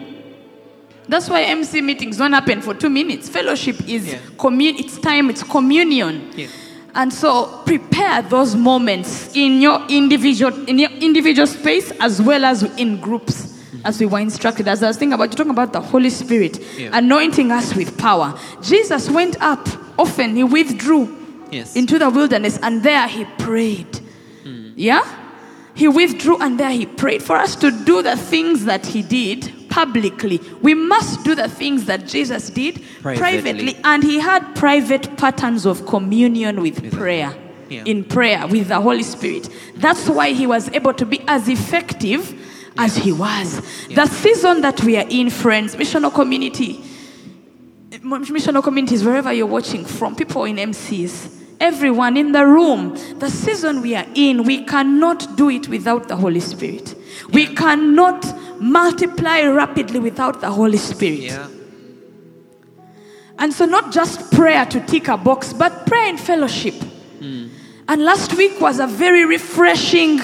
[1.07, 3.27] That's why MC meetings don't happen for two minutes.
[3.27, 4.19] Fellowship is Yeah.
[4.37, 6.29] commun- it's time, it's communion.
[6.35, 6.47] Yeah.
[6.93, 12.63] And so prepare those moments in your individual in your individual space as well as
[12.77, 13.47] in groups
[13.85, 14.67] as we were instructed.
[14.67, 16.89] As I was thinking about, you're talking about the Holy Spirit Yeah.
[16.93, 18.37] anointing us with power.
[18.61, 21.17] Jesus went up, often he withdrew
[21.49, 21.75] Yes.
[21.75, 23.99] into the wilderness, and there he prayed.
[24.43, 24.71] Hmm.
[24.75, 25.03] Yeah?
[25.73, 27.23] He withdrew and there he prayed.
[27.23, 31.85] For us to do the things that he did publicly, we must do the things
[31.85, 33.19] that Jesus did Privately.
[33.19, 33.77] privately.
[33.83, 37.35] And he had private patterns of communion with prayer.
[37.69, 37.83] Yeah.
[37.85, 39.49] In prayer with the Holy Spirit.
[39.77, 42.37] That's why he was able to be as effective
[42.77, 43.61] as he was.
[43.87, 46.83] The season that we are in, friends, missional community,
[47.91, 53.81] missional communities, wherever you're watching from, people in MCs, everyone in the room, the season
[53.81, 56.95] we are in, we cannot do it without the Holy Spirit.
[57.31, 58.25] We cannot
[58.59, 61.19] multiply rapidly without the Holy Spirit.
[61.19, 61.47] Yeah.
[63.37, 66.75] And so, not just prayer to tick a box, but prayer in fellowship.
[67.19, 67.47] Hmm.
[67.87, 70.19] And last week was a very refreshing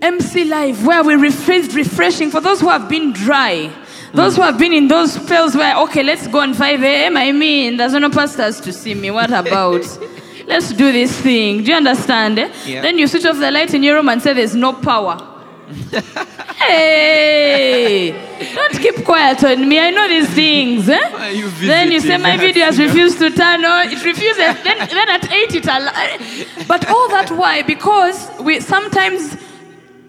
[0.00, 3.72] MC Live where we refreshed, refreshing for those who have been dry.
[4.12, 4.42] Those hmm.
[4.42, 7.16] who have been in those spells where, okay, let's go on 5 a.m.
[7.16, 9.10] I mean, there's no pastors to see me.
[9.10, 9.82] What about?
[10.46, 11.62] let's do this thing.
[11.64, 12.38] Do you understand?
[12.38, 12.50] eh?
[12.66, 12.82] Yeah.
[12.82, 15.28] Then you switch off the light in your room and say there's no power.
[16.82, 18.12] hey,
[18.54, 19.78] don't keep quiet on me.
[19.78, 20.88] I know these things.
[20.88, 21.28] Eh?
[21.30, 23.88] You then you say my video has refused to turn on.
[23.88, 24.36] It refuses.
[24.36, 27.62] then, then at eight it al- But all that why?
[27.62, 29.36] Because we sometimes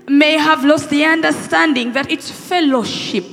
[0.08, 3.26] may have lost the understanding that it's fellowship.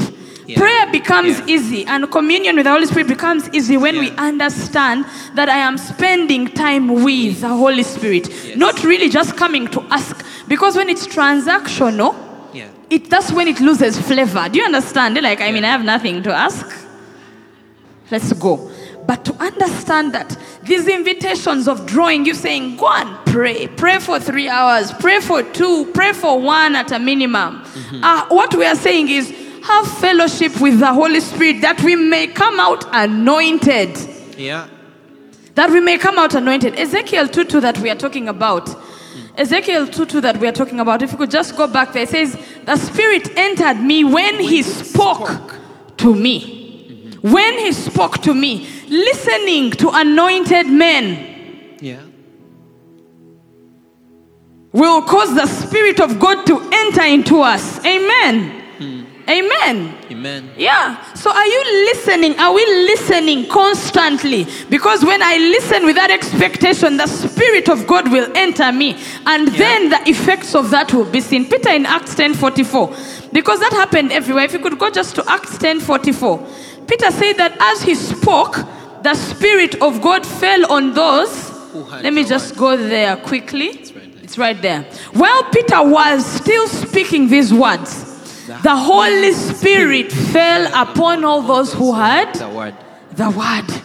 [0.51, 0.59] Yeah.
[0.59, 1.55] Prayer becomes Yeah.
[1.55, 5.79] easy and communion with the Holy Spirit becomes easy when we understand that I am
[5.79, 8.57] spending time with the Holy Spirit, Yes.
[8.57, 10.17] not really just coming to ask.
[10.49, 12.15] Because when it's transactional,
[12.53, 12.65] Yeah.
[12.91, 14.49] it that's when it loses flavor.
[14.51, 15.21] Do you understand?
[15.23, 16.67] Like, I mean, I have nothing to ask.
[18.11, 18.69] Let's go.
[19.07, 23.69] But to understand that these invitations of drawing, you saying, go and pray.
[23.69, 27.63] Pray for three hours, pray for two, pray for one at a minimum.
[28.03, 32.27] Uh, what we are saying is, have fellowship with the Holy Spirit that we may
[32.27, 33.97] come out anointed
[34.37, 34.67] Yeah.
[35.55, 36.75] that we may come out anointed.
[36.79, 38.69] Ezekiel 2 2 that we are talking about.
[39.37, 41.03] Ezekiel 2 2 that we are talking about.
[41.03, 44.63] If you could just go back there, it says, The Spirit entered me when He
[44.63, 45.57] spoke
[45.99, 46.57] to me.
[47.23, 52.01] When He spoke to me, listening to anointed men Yeah.
[54.73, 57.85] will cause the Spirit of God to enter into us.
[57.85, 58.60] Amen.
[59.29, 59.97] Amen.
[60.11, 60.51] Amen.
[60.57, 61.13] Yeah.
[61.15, 62.39] So are you listening?
[62.39, 64.47] Are we listening constantly?
[64.69, 68.97] Because when I listen with that expectation, the Spirit of God will enter me.
[69.27, 71.49] And then the effects of that will be seen.
[71.49, 72.95] Peter in Acts 10 44.
[73.33, 74.45] Because that happened everywhere.
[74.45, 76.39] If you could go just to Acts 10 44.
[76.89, 78.57] Peter said that as he spoke,
[79.03, 81.51] the Spirit of God fell on those.
[82.03, 83.69] Let me just go there quickly.
[83.69, 84.23] right there.
[84.23, 84.83] It's right there.
[85.13, 88.10] While Peter was still speaking these words,
[88.63, 92.75] the Holy Spirit fell upon all those who had The word.
[93.13, 93.83] the word.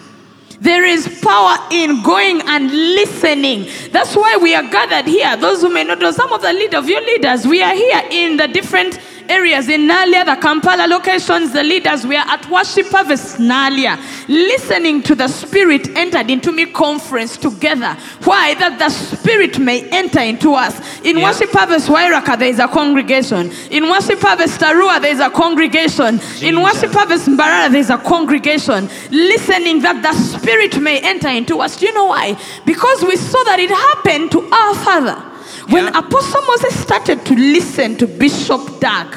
[0.61, 3.67] There is power in going and listening.
[3.91, 5.35] That's why we are gathered here.
[5.37, 8.01] Those who may not know, some of the lead of your leaders, we are here
[8.09, 8.97] in the different
[9.29, 15.15] areas in Naalya, the Kampala locations, the leaders, were at Worship Harvest Naalya, listening to
[15.15, 17.95] the Spirit entered into me conference together.
[18.23, 18.53] Why?
[18.55, 20.79] That the Spirit may enter into us.
[21.03, 21.25] In Yeah.
[21.29, 23.51] Worship Harvest Wairaka, there is a congregation.
[23.71, 26.19] In Worship Harvest Tarua, there is a congregation.
[26.41, 28.89] In Worship Harvest Mbarara, there is a congregation.
[29.11, 31.77] Listening that the Spirit may enter into us.
[31.77, 32.37] Do you know why?
[32.65, 35.34] Because we saw that it happened to our Father.
[35.69, 35.99] When Yeah.
[35.99, 39.07] Apostle Moses started to listen to Bishop Dag.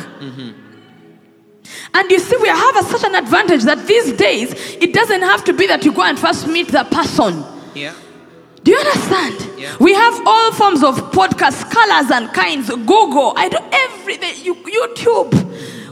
[1.94, 5.42] And you see, we have a, such an advantage that these days it doesn't have
[5.44, 7.44] to be that you go and first meet the person.
[7.74, 7.94] Yeah.
[8.62, 9.58] Do you understand?
[9.58, 9.74] Yeah.
[9.80, 12.68] We have all forms of podcasts, colors and kinds.
[12.68, 14.34] Google, I do everything.
[14.44, 15.32] You, YouTube.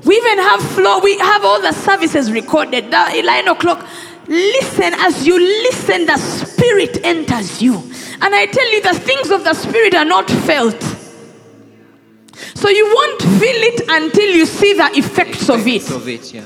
[0.04, 1.00] We even have flow.
[1.00, 2.90] We have all the services recorded.
[2.90, 3.86] The nine o'clock.
[4.28, 7.82] Listen as you listen, the Spirit enters you.
[8.20, 10.80] And I tell you, the things of the Spirit are not felt.
[12.54, 15.82] So you won't feel it until you see the effects of it.
[15.82, 16.44] Effects Of it, yeah.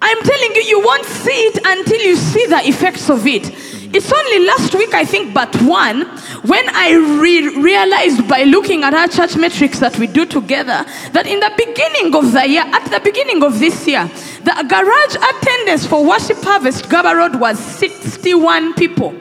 [0.00, 3.50] I'm telling you, you won't see it until you see the effects of it.
[3.94, 6.02] It's only last week, I think, but one,
[6.44, 11.26] when I re- realized by looking at our church metrics that we do together, that
[11.26, 14.04] in the beginning of the year, at the beginning of this year,
[14.44, 19.14] the garage attendance for Worship Harvest Gaba Road was 61 people.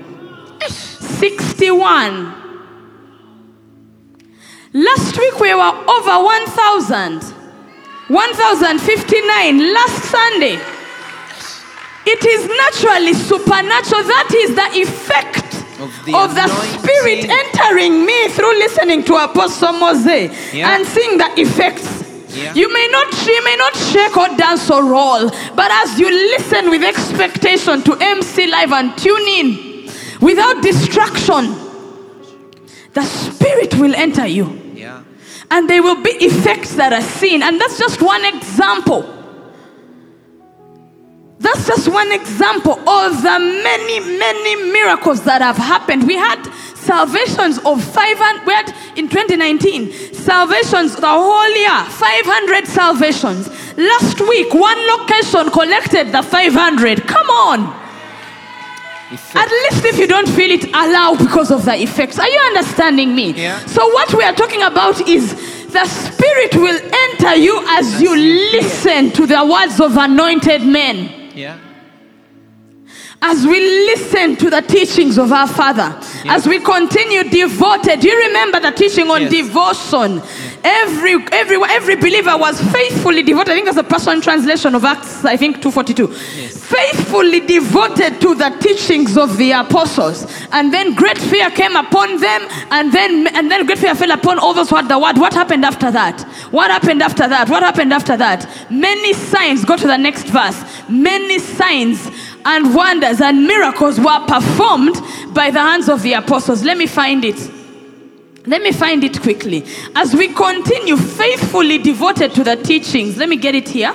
[1.05, 2.33] 61.
[4.73, 7.21] Last week we were over 1,000.
[8.07, 10.59] 1,059 last Sunday.
[12.07, 14.03] It is naturally supernatural.
[14.03, 16.47] That is the effect Of the of the.
[16.77, 20.75] Spirit entering me through listening to Apostle Mose Yeah.
[20.75, 22.03] and seeing the effects.
[22.35, 22.53] Yeah.
[22.53, 26.69] You may not you may not shake or dance or roll, but as you listen
[26.69, 29.74] with expectation to MC Live and tune in
[30.21, 31.55] without distraction,
[32.93, 34.45] the spirit will enter you.
[34.73, 35.03] Yeah.
[35.51, 37.43] And there will be effects that are seen.
[37.43, 39.11] And that's just one example.
[41.39, 46.07] That's just one example of the many, many miracles that have happened.
[46.07, 46.43] We had
[46.75, 53.49] salvations of 500, we had in 2019, salvations the whole year, 500 salvations.
[53.77, 57.05] Last week, one location collected the 500.
[57.05, 57.84] Come on.
[59.15, 59.35] Effect.
[59.35, 62.19] At least if you don't feel it, allow because of the effects.
[62.19, 63.31] Are you understanding me?
[63.31, 63.65] Yeah.
[63.65, 65.33] So, what we are talking about is
[65.71, 71.31] the Spirit will enter you as you listen to the words of anointed men.
[71.35, 71.57] Yeah.
[73.21, 78.27] As we listen to the teachings of our Father, as we continue devoted, do you
[78.27, 79.31] remember the teaching on Yes.
[79.31, 80.21] devotion?
[80.67, 83.51] Every, every, every believer was faithfully devoted.
[83.51, 86.07] I think that's a personal translation of Acts, I think 242.
[86.09, 86.65] Yes.
[86.65, 90.25] Faithfully devoted to the teachings of the apostles.
[90.51, 94.39] And then great fear came upon them, and then, and then great fear fell upon
[94.39, 95.19] all those who had the word.
[95.19, 96.23] What happened after that?
[96.49, 97.47] What happened after that?
[97.47, 98.49] What happened after that?
[98.71, 100.63] Many signs, go to the next verse.
[100.89, 102.09] Many signs
[102.43, 104.95] and wonders and miracles were performed
[105.31, 106.63] by the hands of the apostles.
[106.63, 107.54] Let me find it.
[108.47, 109.65] Let me find it quickly.
[109.95, 113.93] As we continue faithfully devoted to the teachings, let me get it here.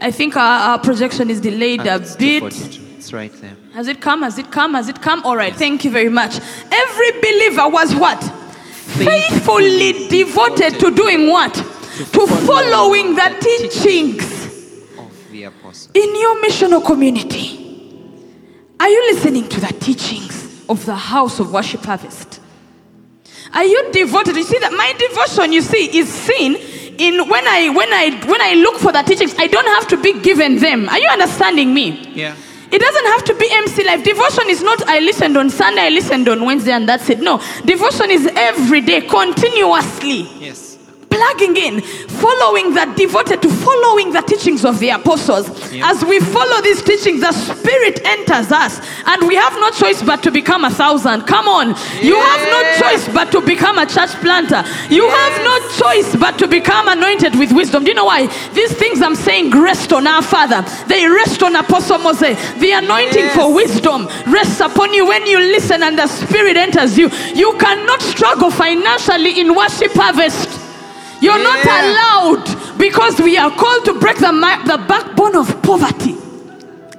[0.00, 2.42] I think our, our projection is delayed a bit.
[2.96, 3.56] It's right there.
[3.74, 4.22] Has it come?
[4.22, 4.74] Has it come?
[4.74, 5.22] Has it come?
[5.24, 5.54] All right.
[5.54, 6.38] Thank you very much.
[6.70, 8.22] Every believer was what?
[8.96, 11.54] Faithfully devoted to doing what?
[11.54, 14.22] To following the teachings
[14.98, 15.92] Of the apostle.
[15.94, 17.56] in your missional community.
[18.78, 22.39] Are you listening to the teachings of the house of worship harvest?
[23.52, 24.36] Are you devoted?
[24.36, 26.56] You see that my devotion, you see, is seen
[26.98, 29.96] in when I when I when I look for the teachings, I don't have to
[29.96, 30.88] be given them.
[30.88, 32.12] Are you understanding me?
[32.14, 32.36] Yeah.
[32.70, 34.04] It doesn't have to be MC life.
[34.04, 37.20] Devotion is not I listened on Sunday, I listened on Wednesday, and that's it.
[37.20, 37.42] No.
[37.64, 40.69] Devotion is every day, continuously Yes.
[41.20, 45.46] Plugging in, following the devoted to following the teachings of the apostles.
[45.70, 45.90] Yeah.
[45.90, 50.22] As we follow these teachings, the Spirit enters us, and we have no choice but
[50.22, 51.22] to become a thousand.
[51.26, 51.68] Come on,
[52.00, 54.64] you have no choice but to become a church planter.
[54.88, 57.84] You have no choice but to become anointed with wisdom.
[57.84, 58.26] Do you know why?
[58.54, 60.62] These things I'm saying rest on our Father.
[60.88, 62.38] They rest on Apostle Moses.
[62.54, 63.36] The anointing Yes.
[63.36, 67.10] for wisdom rests upon you when you listen and the Spirit enters you.
[67.34, 70.69] You cannot struggle financially in worship harvest.
[71.20, 74.30] You're not allowed because we are called to break the,
[74.66, 76.16] the backbone of poverty.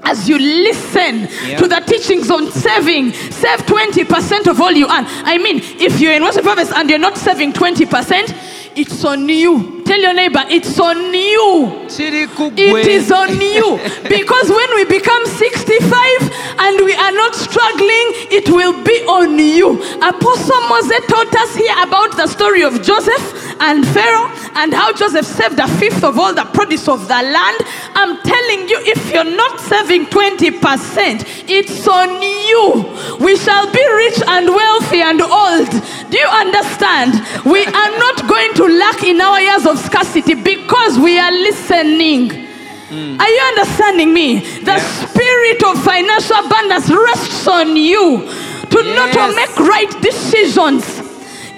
[0.03, 1.57] As you listen Yeah.
[1.57, 5.05] to the teachings on saving, save 20% of all you earn.
[5.07, 8.33] I mean, if you're in worship harvest and you're not saving 20%,
[8.75, 9.83] it's on you.
[9.85, 11.85] Tell your neighbor, it's on you.
[11.89, 13.79] It is on you.
[14.09, 19.73] Because when we become 65 and we are not struggling, it will be on you.
[20.01, 25.25] Apostle Moses taught us here about the story of Joseph and Pharaoh and how Joseph
[25.25, 27.57] saved a fifth of all the produce of the land.
[27.95, 33.23] I'm telling you, if you're not saving 20%, it's on you.
[33.23, 35.69] We shall be rich and wealthy and old.
[36.09, 37.13] Do you understand?
[37.45, 42.47] We are not going to lack in our years of scarcity because we are listening.
[42.89, 43.21] Hmm.
[43.21, 44.39] Are you understanding me?
[44.39, 45.05] The Yeah.
[45.07, 48.27] spirit of financial abundance rests on you
[48.69, 49.35] to not Yes.
[49.35, 51.00] make right decisions.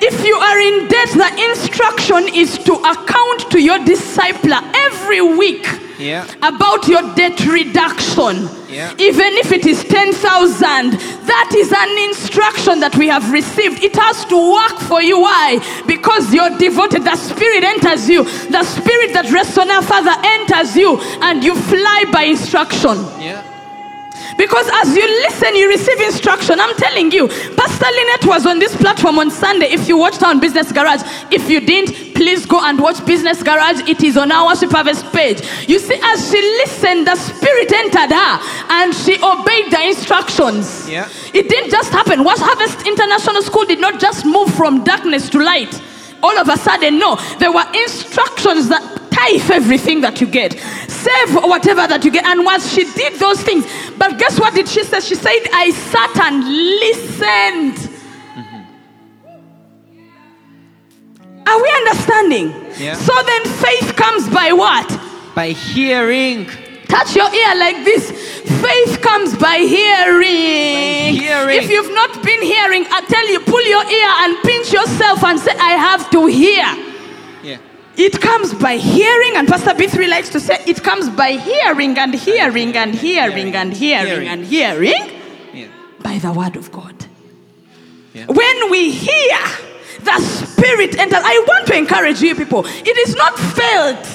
[0.06, 5.66] If you are in debt, the instruction is to account to your discipler every week
[5.98, 6.26] Yeah.
[6.42, 8.50] about your debt reduction.
[8.68, 8.92] Yeah.
[8.98, 10.92] Even if it is 10,000,
[11.32, 13.82] that is an instruction that we have received.
[13.82, 15.20] It has to work for you.
[15.20, 15.62] Why?
[15.88, 17.06] Because you're devoted.
[17.06, 18.24] The Spirit enters you.
[18.26, 22.98] The Spirit that rests on our Father enters you, and you fly by instruction.
[23.22, 23.42] Yeah.
[24.38, 26.60] Because as you listen, you receive instruction.
[26.60, 29.68] I'm telling you, Pastor Lynette was on this platform on Sunday.
[29.68, 33.88] If you watched on Business Garage, if you didn't, please go and watch Business Garage.
[33.88, 35.42] It is on our Worship Harvest page.
[35.68, 40.90] You see, as she listened, the Spirit entered her and she obeyed the instructions.
[40.90, 41.10] Yeah.
[41.34, 42.24] It didn't just happen.
[42.24, 45.82] Worship Harvest International School did not just move from darkness to light.
[46.22, 47.18] All of a sudden, no.
[47.40, 50.54] There were instructions that tithe everything that you get,
[50.88, 52.26] save whatever that you get.
[52.26, 53.66] And once she did those things,
[53.98, 55.00] but guess what did she say?
[55.00, 56.44] She said, I sat and
[56.84, 57.78] listened.
[58.36, 58.64] Mm-hmm.
[61.48, 62.54] Are we understanding?
[62.78, 62.96] Yeah.
[62.96, 64.90] So then faith comes by what?
[65.36, 66.50] By hearing.
[66.88, 68.12] Touch your ear like this.
[68.62, 71.16] Faith comes by hearing.
[71.16, 71.58] hearing.
[71.58, 75.40] If you've not been hearing, I tell you, pull your ear and pinch yourself and
[75.40, 76.93] say, I have to hear.
[77.96, 82.14] It comes by hearing, and Pastor B3 likes to say it comes by hearing and
[82.14, 84.28] hearing and hearing and hearing Hearing.
[84.28, 85.12] and hearing
[85.54, 85.68] Yeah.
[86.02, 87.06] by the word of God.
[88.14, 88.26] Yeah.
[88.28, 89.38] When we hear,
[90.02, 91.22] the Spirit enters.
[91.24, 92.66] I want to encourage you people.
[92.66, 94.08] It is not felt.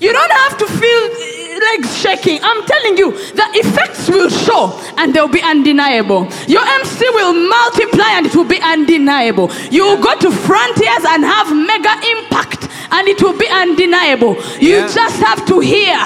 [0.00, 2.38] You don't have to feel uh, legs shaking.
[2.42, 6.28] I'm telling you, the effects will show and they'll be undeniable.
[6.48, 9.50] Your MC will multiply and it will be undeniable.
[9.70, 14.34] You will go to frontiers and have mega impact and it will be undeniable.
[14.60, 15.96] You just have to hear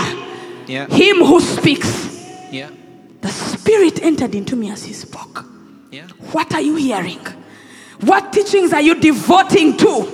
[0.66, 0.86] Yeah.
[0.88, 2.48] him who speaks.
[2.50, 2.70] Yeah.
[3.20, 5.44] The Spirit entered into me as he spoke.
[5.90, 6.06] Yeah.
[6.32, 7.20] What are you hearing?
[8.00, 10.12] What teachings are you devoting to?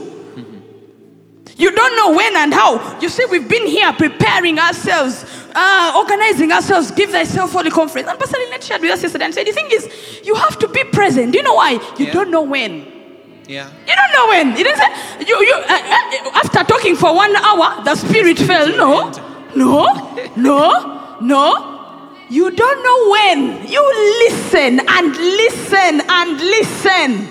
[1.56, 2.98] You don't know when and how.
[3.00, 8.08] You see, we've been here preparing ourselves, uh, organizing ourselves, give thyself for the conference.
[8.08, 9.88] And Pastor Lynette shared with us yesterday and said, The thing is,
[10.24, 11.32] you have to be present.
[11.32, 11.72] Do you know why?
[11.98, 12.12] You Yeah.
[12.12, 12.86] don't know when.
[13.52, 13.68] Yeah.
[13.86, 14.56] You don't know when.
[14.56, 18.66] He didn't say, you, you, uh, uh, after talking for one hour, the spirit fell.
[18.68, 19.10] No,
[19.54, 19.84] no,
[20.36, 21.68] no, no.
[22.30, 23.68] You don't know when.
[23.68, 23.82] You
[24.24, 27.28] listen and listen and listen.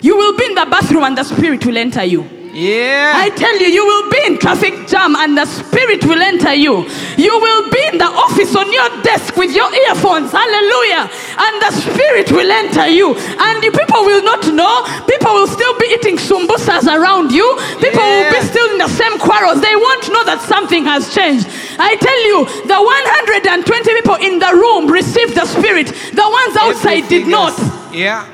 [0.00, 2.37] You will be in the bathroom and the spirit will enter you.
[2.58, 3.14] Yeah.
[3.14, 6.90] I tell you, you will be in traffic jam and the spirit will enter you.
[7.14, 10.34] You will be in the office on your desk with your earphones.
[10.34, 11.06] Hallelujah.
[11.38, 13.14] And the spirit will enter you.
[13.14, 14.82] And the people will not know.
[15.06, 17.46] People will still be eating sumbusas around you.
[17.78, 19.62] People will be still in the same quarrels.
[19.62, 21.46] They won't know that something has changed.
[21.78, 25.94] I tell you, the 120 people in the room received the spirit.
[25.94, 27.54] The ones outside did not.
[27.94, 28.26] Yeah.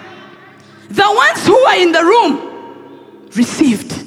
[0.88, 4.03] The ones who are in the room received.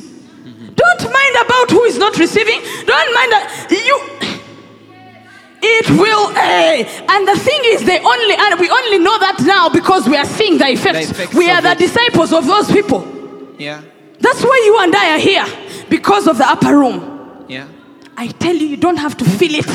[0.78, 2.62] Don't mind about who is not receiving.
[2.86, 3.98] Don't mind that you.
[5.60, 6.84] It will, eh.
[7.10, 10.26] And the thing is, they only, and we only know that now because we are
[10.26, 11.10] seeing the effects.
[11.12, 11.80] effects we are the it.
[11.80, 13.06] disciples of those people.
[13.58, 13.82] Yeah.
[14.20, 15.46] That's why you and I are here
[15.90, 17.46] because of the upper room.
[17.48, 17.68] Yeah.
[18.16, 19.68] I tell you, you don't have to feel it.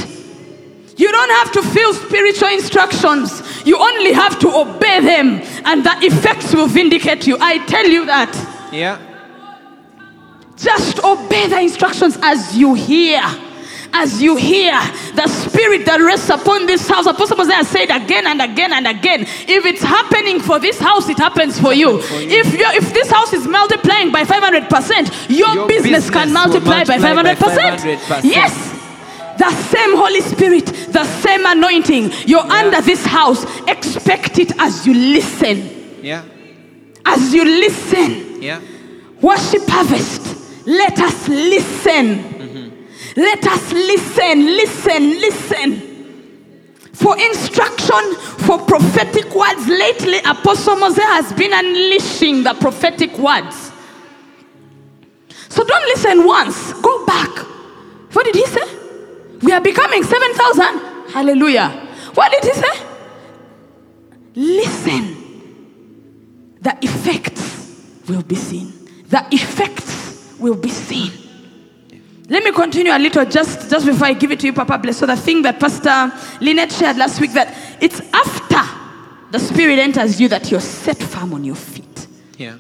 [0.97, 3.43] You don't have to feel spiritual instructions.
[3.67, 7.37] You only have to obey them, and the effects will vindicate you.
[7.41, 8.33] I tell you that.
[8.73, 8.99] Yeah.
[10.63, 13.21] Just obey the instructions as you hear.
[13.95, 14.73] As you hear
[15.15, 17.05] the spirit that rests upon this house.
[17.05, 19.21] Apostle Moses said again and again and again.
[19.21, 22.01] If it's happening for this house, it happens for you.
[22.01, 22.41] for you.
[22.41, 26.85] If if this house is multiplying by 500%, your, Your business, can business will multiply,
[26.85, 27.97] by multiply by 500%.
[27.99, 28.25] 500%.
[28.25, 28.73] Yes.
[29.39, 32.13] The same Holy Spirit, the same anointing.
[32.27, 33.45] You're under this house.
[33.69, 36.01] Expect it as you listen.
[36.03, 36.25] Yeah.
[37.05, 38.41] As you listen.
[38.41, 38.61] Yeah.
[39.21, 40.42] Worship harvest.
[40.67, 42.89] Let us listen.
[43.17, 45.89] Let us listen, listen, listen.
[46.93, 48.15] For instruction,
[48.47, 49.67] for prophetic words.
[49.67, 53.73] Lately, Apostle Moses has been unleashing the prophetic words.
[55.49, 56.73] So don't listen once.
[56.75, 57.39] Go back.
[58.13, 58.79] What did he say?
[59.43, 61.11] We are becoming 7,000.
[61.11, 61.71] Hallelujah.
[62.15, 62.87] What did he say?
[64.35, 65.23] Listen
[66.63, 68.73] the effects will be seen.
[69.09, 70.12] The effects
[70.43, 71.13] will be seen.
[72.29, 74.99] Let me continue a little just, just before I give it to you, Papa Bless.
[74.99, 80.21] So the thing that Pastor Lynette shared last week that it's after the Spirit enters
[80.21, 82.07] you that you're set firm on your feet.
[82.39, 82.57] Yeah.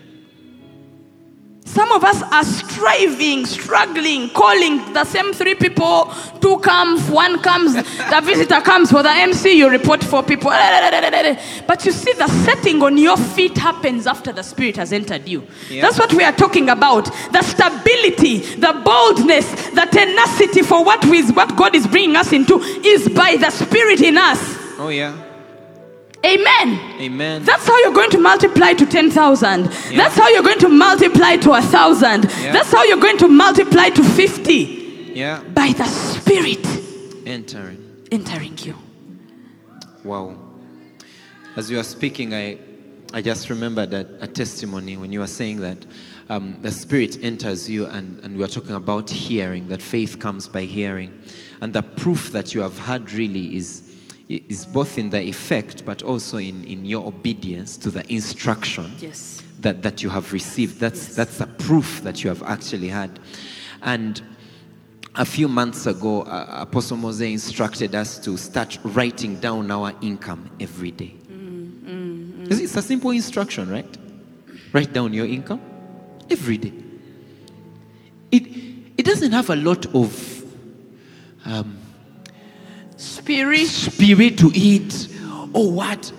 [1.72, 6.12] Some of us are striving, struggling, calling the same three people.
[6.38, 10.50] Two come, one comes, the visitor comes for the MC, you report four people.
[10.50, 15.46] But you see, the setting on your feet happens after the Spirit has entered you.
[15.70, 15.80] Yeah.
[15.80, 17.06] That's what we are talking about.
[17.32, 22.58] The stability, the boldness, the tenacity for what, we, what God is bringing us into
[22.58, 24.38] is by the Spirit in us.
[24.78, 25.31] Oh yeah.
[26.24, 27.00] Amen.
[27.00, 27.44] Amen.
[27.44, 29.64] That's how you're going to multiply to 10,000.
[29.64, 29.96] Yeah.
[29.96, 32.24] That's how you're going to multiply to a thousand.
[32.24, 32.52] Yeah.
[32.52, 35.42] That's how you're going to multiply to 50 yeah.
[35.42, 36.64] by the Spirit
[37.26, 38.06] Entering.
[38.12, 38.76] entering you.
[40.04, 40.36] Wow.
[41.56, 42.58] As you are speaking, I,
[43.12, 45.84] I just remembered that a testimony when you were saying that
[46.28, 50.48] um, the Spirit enters you, and, and we are talking about hearing, that faith comes
[50.48, 51.12] by hearing.
[51.60, 53.82] And the proof that you have had really is,
[54.28, 59.42] is both in the effect, but also in, in your obedience to the instruction Yes.
[59.60, 60.78] that, that you have received.
[60.80, 63.18] That's, that's a proof that you have actually had.
[63.82, 64.22] And
[65.16, 70.50] a few months ago, uh, Apostle Mose instructed us to start writing down our income
[70.60, 71.14] every day.
[72.44, 73.98] It's- It's a simple instruction, right?
[74.72, 75.60] Write down your income
[76.30, 76.72] every day.
[78.30, 78.42] It,
[78.96, 80.44] it doesn't have a lot of
[81.44, 81.76] um,
[83.02, 83.66] Spirit.
[83.66, 85.08] spirit to eat.
[85.52, 86.12] or what.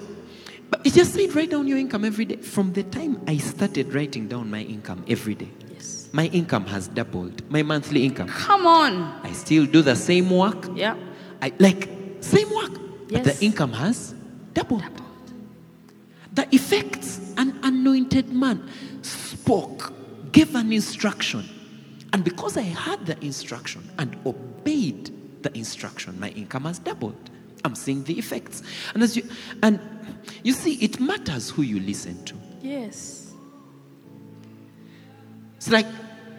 [0.69, 2.35] But it just said write down your income every day.
[2.37, 6.09] From the time I started writing down my income every day, Yes.
[6.11, 7.49] my income has doubled.
[7.49, 8.27] My monthly income.
[8.27, 9.19] Come on.
[9.23, 10.69] I still do the same work.
[10.75, 10.95] Yeah.
[11.41, 11.89] I like
[12.21, 12.71] same work,
[13.09, 13.23] Yes.
[13.23, 14.13] but the income has
[14.53, 14.81] doubled.
[14.81, 15.33] doubled.
[16.33, 18.69] The effects an anointed man
[19.03, 19.93] spoke,
[20.31, 21.43] gave an instruction,
[22.11, 25.11] and because I had the instruction and obeyed
[25.43, 27.29] the instruction, my income has doubled.
[27.65, 28.61] I'm seeing the effects,
[28.93, 29.23] and as you
[29.61, 29.79] and
[30.43, 32.35] you see, it matters who you listen to.
[32.61, 33.31] Yes.
[35.57, 35.85] It's like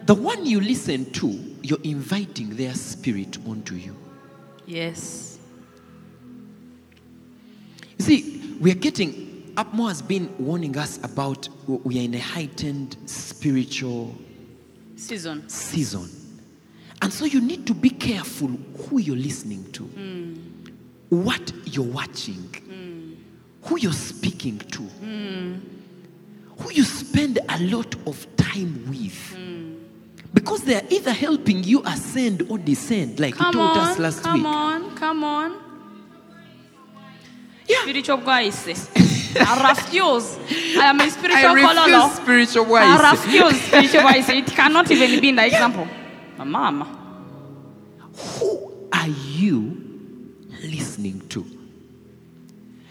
[0.05, 1.27] the one you listen to,
[1.63, 3.95] you're inviting their spirit onto you.
[4.67, 5.39] Yes.
[7.97, 12.19] You see, we are getting, Upmore has been warning us about we are in a
[12.19, 14.15] heightened spiritual
[14.95, 15.47] Season.
[15.49, 16.09] season.
[17.05, 19.83] And so you need to be careful who you're listening to,
[21.09, 22.49] what you're watching,
[23.61, 24.81] who you're speaking to,
[26.57, 29.37] who you spend a lot of time with.
[30.33, 34.01] Because they are either helping you ascend or descend, like Come you told us on.
[34.01, 34.47] last Come week.
[34.47, 34.95] on.
[34.95, 35.57] Come on.
[37.67, 37.83] Yeah.
[37.83, 38.67] Spiritual guys.
[38.67, 40.39] I refuse.
[40.75, 42.15] I am a spiritual I refuse cololo.
[42.15, 43.25] spiritual I wise.
[43.25, 44.27] refuse spiritual wise.
[44.29, 45.87] It cannot even be in the example.
[46.37, 46.85] My mama.
[48.39, 49.81] Who are you
[50.63, 51.45] listening to?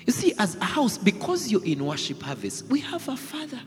[0.07, 3.61] You see, as a house, because you're in worship harvest, we have a father.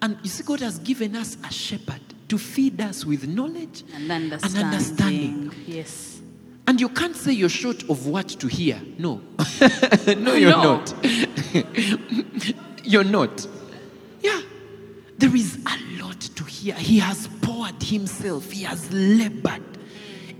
[0.00, 4.10] And you see, God has given us a shepherd to feed us with knowledge And
[4.10, 4.64] understanding.
[4.64, 5.52] understanding.
[5.66, 6.20] Yes.
[6.66, 8.80] And you can't say you're short of what to hear.
[8.98, 9.20] No.
[10.06, 10.62] no, you're No.
[10.62, 10.94] not.
[12.84, 13.46] you're not.
[14.20, 14.40] Yeah.
[15.18, 15.78] There is a
[16.12, 16.74] lot to hear.
[16.74, 19.62] He has poured himself, he has labored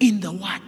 [0.00, 0.62] in the word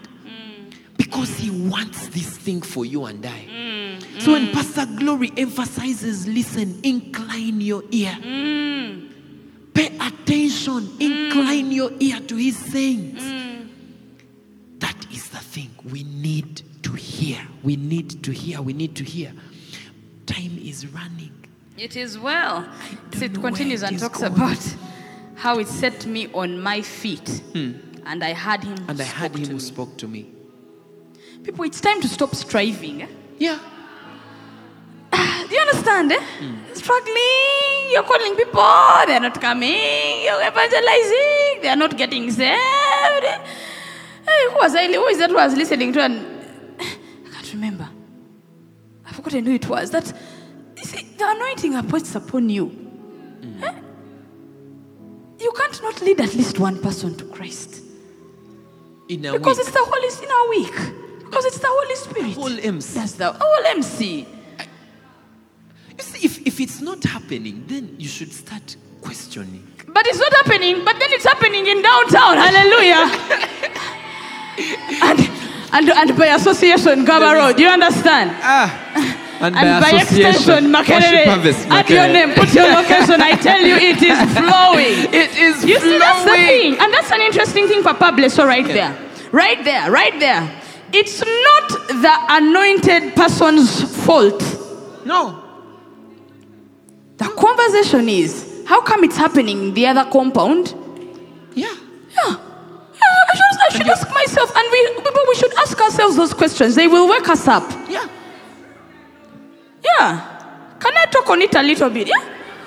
[0.97, 3.99] because he wants this thing for you and I.
[4.19, 8.17] So when Pastor Glory emphasizes, listen, incline your ear.
[9.75, 13.23] Pay attention, incline your ear to his sayings.
[14.79, 17.41] That is the thing we need to hear.
[17.63, 18.63] We need to hear.
[18.63, 19.33] We need to hear.
[20.27, 21.33] Time is running.
[21.77, 22.69] It is well.
[23.13, 24.33] it continues and talks going.
[24.33, 24.77] about
[25.45, 27.43] how it set me on my feet.
[27.55, 28.77] And I had him.
[28.89, 29.61] And I heard spoke him who me.
[29.61, 30.23] spoke to me.
[31.43, 33.03] People, it's time to stop striving.
[33.03, 33.07] eh?
[33.39, 33.59] Yeah.
[35.49, 36.13] Do you understand?
[36.13, 36.21] Eh?
[36.73, 38.63] Struggling, you're calling people,
[39.07, 43.27] they're not coming, you're evangelizing, they're not getting saved.
[44.27, 44.91] Hey, who was I?
[44.91, 46.01] Who is that who I was listening to?
[46.01, 46.17] And
[46.81, 47.87] I can't remember.
[49.05, 49.91] I've forgotten who it was.
[49.91, 50.11] That
[50.79, 52.67] you see, the anointing rests upon you.
[53.63, 53.74] Eh?
[55.55, 57.81] You can't not lead at least one person to Christ
[59.09, 59.67] In a because week.
[59.69, 60.95] it's the Holy in a week.
[61.25, 62.35] Because it's the Holy Spirit.
[62.35, 62.95] Whole MC.
[62.99, 64.27] That's the whole MC.
[65.97, 69.65] You see, if, if it's not happening, then you should start questioning.
[69.87, 72.37] But it's not happening, but then it's happening in downtown.
[72.37, 73.07] Hallelujah.
[75.05, 75.21] and,
[75.73, 77.57] and, and by association, Gaba Road.
[77.57, 78.33] Do you understand?
[78.43, 79.21] Ah.
[79.41, 81.27] And, And by extension, Makerere.
[81.71, 83.21] Add your name, put your location.
[83.21, 85.13] I tell you, it is flowing.
[85.13, 86.47] It is You see, that's the flowing.
[86.47, 86.77] thing.
[86.81, 88.97] And that's an interesting thing, for Papa Blesso, right there.
[89.33, 90.61] Right there, right there.
[90.93, 94.41] It's not the anointed person's fault.
[95.05, 95.43] No.
[97.17, 100.75] The conversation is how come it's happening in the other compound?
[101.55, 101.75] Yeah.
[102.11, 102.37] Yeah.
[102.97, 106.75] I should, I should ask myself, and we, people, we should ask ourselves those questions.
[106.77, 107.69] They will wake us up.
[107.89, 108.07] Yeah.
[109.85, 110.31] Yeah.
[110.81, 112.09] Can I talk on it a little bit?
[112.09, 112.15] Yeah.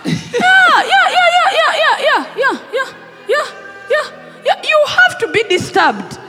[0.06, 2.94] Yeah, yeah, yeah, yeah, yeah, yeah, yeah, yeah, yeah,
[3.28, 3.46] yeah,
[3.90, 4.12] yeah,
[4.46, 4.62] yeah.
[4.64, 6.20] You have to be disturbed.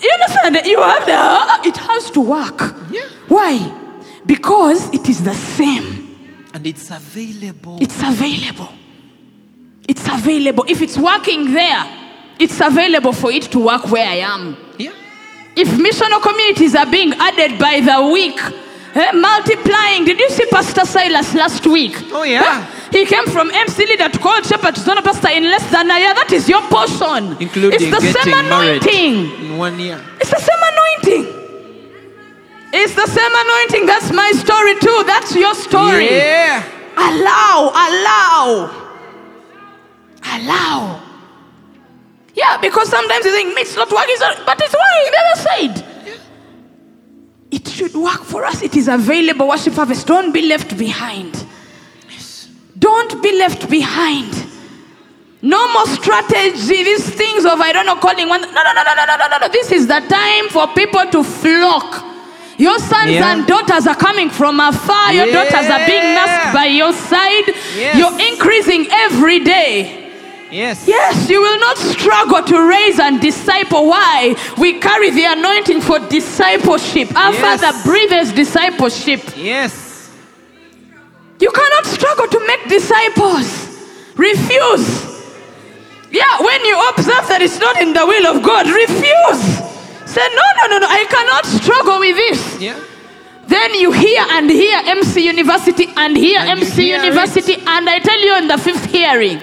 [0.00, 0.66] You understand?
[0.66, 1.68] You have the.
[1.68, 2.74] It has to work.
[2.90, 3.02] Yeah.
[3.28, 3.72] Why?
[4.26, 6.46] Because it is the same.
[6.54, 7.78] And it's available.
[7.80, 8.72] It's available.
[9.88, 10.64] It's available.
[10.68, 11.84] If it's working there,
[12.38, 14.56] it's available for it to work where I am.
[14.78, 14.92] yeah.
[15.56, 18.38] If missional communities are being added by the week,
[18.98, 20.04] eh, multiplying.
[20.04, 21.94] Did you see Pastor Silas last week?
[22.12, 22.66] Oh, yeah.
[22.92, 22.98] Eh?
[22.98, 25.98] He came from MC leader to called shepherd to of pastor in less than a
[25.98, 26.14] year.
[26.14, 27.36] That is your portion.
[27.40, 29.44] Including it's the getting same married anointing.
[29.44, 30.00] in one year.
[30.20, 31.38] It's the same anointing.
[32.72, 33.86] It's the same anointing.
[33.86, 35.04] That's my story too.
[35.06, 36.06] That's your story.
[36.06, 36.64] Yeah.
[36.96, 38.70] Allow, allow,
[40.24, 41.02] allow.
[42.34, 45.97] Yeah, because sometimes you think it's not working, but it's working the other side
[47.78, 48.60] should work for us.
[48.60, 49.48] It is available.
[49.48, 50.06] Worship harvest.
[50.06, 51.46] Don't be left behind.
[52.78, 54.46] Don't be left behind.
[55.40, 58.40] No more strategy, these things of I don't know calling one.
[58.42, 59.48] No, no, no, no, no, no, no, no.
[59.48, 62.04] This is the time for people to flock.
[62.58, 63.32] Your sons yeah.
[63.32, 65.12] and daughters are coming from afar.
[65.12, 65.44] Your yeah.
[65.44, 67.46] daughters are being nursed by your side.
[67.76, 67.96] Yes.
[67.96, 70.07] You're increasing every day.
[70.50, 70.86] Yes.
[70.88, 73.86] Yes, you will not struggle to raise and disciple.
[73.86, 74.34] Why?
[74.58, 77.14] We carry the anointing for discipleship.
[77.16, 77.60] Our Yes.
[77.60, 79.22] Father breathes discipleship.
[79.36, 80.10] Yes.
[81.40, 83.66] You cannot struggle to make disciples.
[84.16, 85.06] Refuse.
[86.10, 89.42] Yeah, when you observe that it's not in the will of God, refuse.
[90.10, 92.60] Say, no, no, no, no, I cannot struggle with this.
[92.60, 92.80] Yeah.
[93.46, 97.04] Then you hear and hear MC University and hear And MC hear it.
[97.04, 99.40] University, and I tell you in the fifth hearing.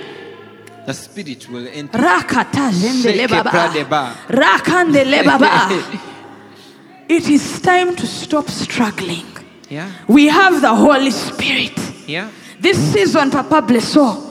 [0.86, 1.98] The spirit will enter.
[1.98, 3.50] Rakata jendele Sheke baba.
[3.50, 4.14] pradeba.
[4.28, 6.00] Rakandele.
[7.10, 9.26] It is time to stop struggling.
[9.70, 9.92] Yeah.
[10.08, 11.78] We have the Holy Spirit.
[12.08, 12.30] Yeah.
[12.60, 14.24] This season, Papa Blesso,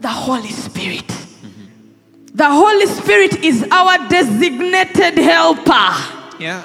[0.00, 1.06] the Holy Spirit.
[2.34, 5.94] The Holy Spirit is our designated helper
[6.38, 6.62] Yeah.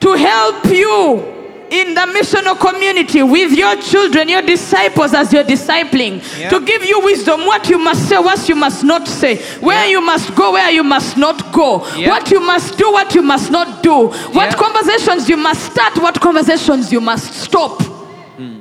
[0.00, 1.37] to help you
[1.70, 6.48] in the missional community with your children, your disciples as you're discipling, Yeah.
[6.50, 9.90] to give you wisdom what you must say, what you must not say, where Yeah.
[9.90, 12.08] you must go, where you must not go, Yeah.
[12.08, 16.20] what you must do, what you must not do, what conversations you must start, what
[16.20, 17.82] conversations you must stop.
[17.82, 18.60] Hmm.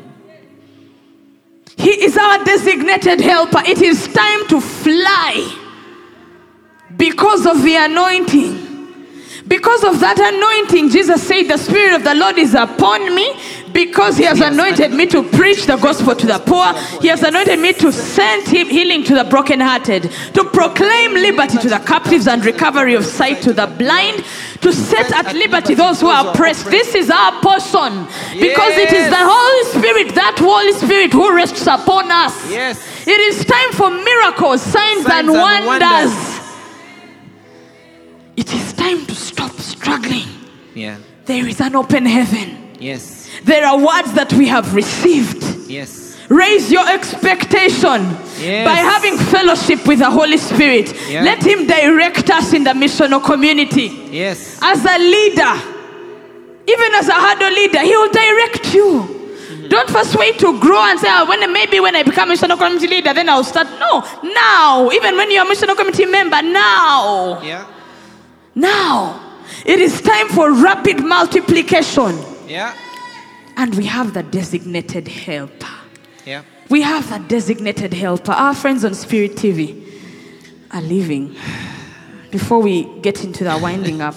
[1.77, 3.61] He is our designated helper.
[3.65, 5.45] It is time to fly
[6.97, 8.66] because of the anointing.
[9.47, 13.31] Because of that anointing, Jesus said, The Spirit of the Lord is upon me
[13.71, 16.73] because He has anointed me to preach the gospel to the poor.
[17.01, 21.69] He has anointed me to send him healing to the brokenhearted, to proclaim liberty to
[21.69, 24.25] the captives and recovery of sight to the blind,
[24.61, 26.65] to set at liberty those who are oppressed.
[26.65, 31.67] This is our portion because it is the Holy Spirit, that Holy Spirit, who rests
[31.67, 32.51] upon us.
[32.51, 32.83] Yes.
[33.07, 36.26] It is time for miracles, signs, and wonders.
[39.87, 40.27] Struggling.
[40.75, 40.97] Yeah.
[41.25, 42.75] There is an open heaven.
[42.79, 43.29] Yes.
[43.43, 45.43] There are words that we have received.
[45.69, 46.17] Yes.
[46.29, 48.03] Raise your expectation
[48.39, 48.65] Yes.
[48.67, 50.93] by having fellowship with the Holy Spirit.
[51.09, 51.23] Yeah.
[51.23, 53.87] Let Him direct us in the missional community.
[54.11, 54.59] Yes.
[54.61, 55.53] As a leader,
[56.67, 58.89] even as a huddle leader, He will direct you.
[59.07, 59.67] Mm-hmm.
[59.69, 62.57] Don't first wait to grow and say, oh, when maybe when I become a missional
[62.57, 63.67] community leader, then I'll start.
[63.79, 64.91] No, now.
[64.91, 67.41] Even when you're a missional community member, now.
[67.41, 67.65] Yeah.
[68.53, 69.26] Now.
[69.65, 72.17] It is time for rapid multiplication.
[72.47, 72.73] Yeah.
[73.55, 75.67] And we have the designated helper.
[76.25, 76.43] Yeah.
[76.69, 78.31] We have the designated helper.
[78.31, 79.83] Our friends on Spirit TV
[80.71, 81.35] are leaving.
[82.31, 84.15] Before we get into the winding up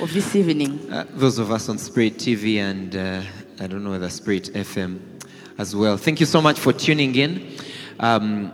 [0.00, 3.22] of this evening, Uh, those of us on Spirit TV and uh,
[3.58, 5.00] I don't know whether Spirit FM
[5.58, 5.96] as well.
[5.96, 7.56] Thank you so much for tuning in.
[8.00, 8.52] Um,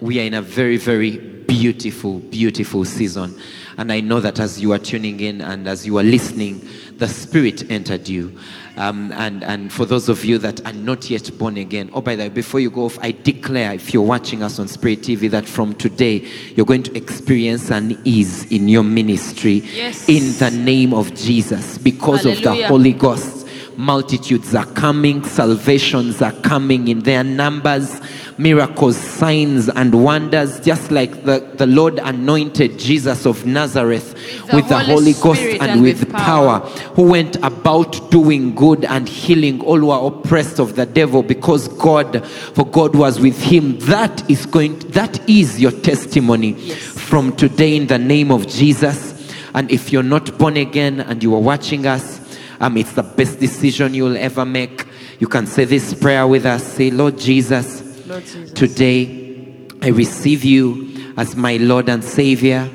[0.00, 3.38] we are in a very, very beautiful, beautiful season.
[3.78, 6.66] And I know that as you are tuning in and as you are listening,
[6.96, 8.36] the Spirit entered you.
[8.76, 12.16] Um, and, and for those of you that are not yet born again, oh, by
[12.16, 15.30] the way, before you go off, I declare if you're watching us on Spirit TV
[15.30, 16.26] that from today
[16.56, 20.08] you're going to experience an ease in your ministry Yes.
[20.08, 23.46] in the name of Jesus because of the Holy Ghost.
[23.76, 28.00] Multitudes are coming, salvations are coming in their numbers,
[28.38, 34.14] miracles, signs, and wonders, just like the, the Lord anointed Jesus of Nazareth
[34.46, 36.68] the with the Holy Holy Ghost and, and with with power, power.
[36.94, 41.68] who went about doing good and healing all who are oppressed of the devil because
[41.68, 43.78] God, for God was with him.
[43.80, 49.14] That is going, that is your testimony from today in the name of Jesus.
[49.54, 52.20] And if you're not born again and you are watching us,
[52.60, 54.84] um, it's the best decision you'll ever make.
[55.18, 56.64] You can say this prayer with us.
[56.64, 57.87] Say, Lord Jesus,
[58.18, 58.52] Lord Jesus.
[58.52, 62.68] today I receive you as my Lord and Savior.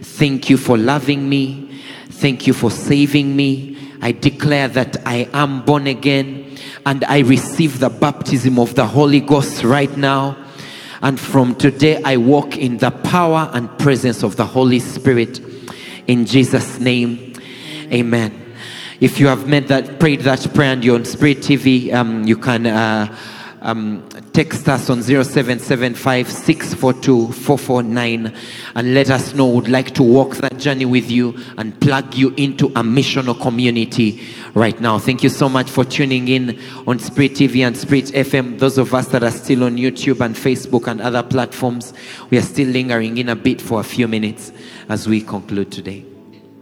[0.00, 1.80] Thank you for loving me.
[2.08, 3.76] Thank you for saving me.
[4.00, 9.18] I declare that I am born again and I receive the baptism of the Holy
[9.18, 10.36] Ghost right now.
[11.02, 15.40] And from today, I walk in the power and presence of the Holy Spirit.
[16.06, 17.34] In Jesus' name,
[17.92, 18.54] amen.
[19.00, 22.66] If you have that, prayed that prayer and you're on Spirit TV, um, you can
[22.66, 23.14] uh,
[23.66, 28.34] um, text us on 0775 642 449
[28.74, 32.34] and let us know would like to walk that journey with you and plug you
[32.36, 34.22] into a missional community
[34.52, 34.98] right now.
[34.98, 38.58] Thank you so much for tuning in on Spirit TV and Spirit FM.
[38.58, 41.94] Those of us that are still on YouTube and Facebook and other platforms,
[42.28, 44.52] we are still lingering in a bit for a few minutes
[44.90, 46.04] as we conclude today.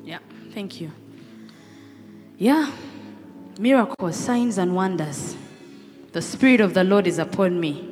[0.05, 0.21] Yeah,
[0.53, 0.93] thank you.
[2.39, 2.71] Yeah,
[3.59, 5.35] miracles, signs, and wonders.
[6.15, 7.91] The Spirit of the Lord is upon me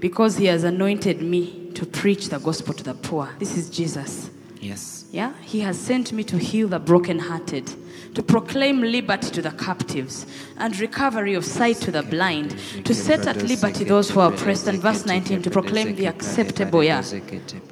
[0.00, 3.28] because He has anointed me to preach the gospel to the poor.
[3.38, 4.30] This is Jesus.
[4.58, 5.04] Yes.
[5.12, 7.70] Yeah, He has sent me to heal the brokenhearted,
[8.14, 10.24] to proclaim liberty to the captives
[10.56, 12.56] and recovery of sight to the blind,
[12.86, 16.82] to set at liberty those who are oppressed, and verse 19, to proclaim the acceptable
[16.82, 17.02] year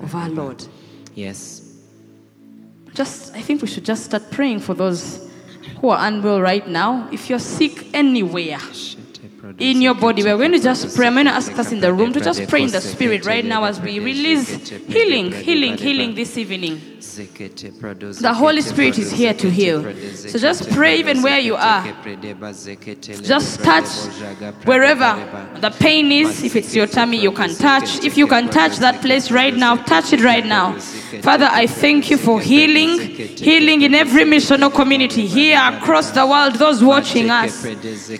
[0.00, 0.62] of our Lord.
[1.14, 1.72] Yes.
[2.92, 5.30] Just, I think we should just start praying for those
[5.80, 7.08] who are unwell right now.
[7.10, 8.58] If you're sick anywhere,
[9.58, 10.22] in your body.
[10.22, 11.06] We're going to just pray.
[11.06, 13.44] I'm going to ask us in the room to just pray in the spirit right
[13.44, 16.80] now as we release healing, healing, healing this evening.
[16.98, 19.82] The Holy Spirit is here to heal.
[20.14, 21.84] So just pray even where you are.
[23.22, 23.88] Just touch
[24.64, 26.42] wherever the pain is.
[26.42, 28.04] If it's your tummy, you can touch.
[28.04, 30.78] If you can touch that place right now, touch it right now.
[31.22, 36.54] Father, I thank you for healing, healing in every missional community here across the world,
[36.56, 37.64] those watching us.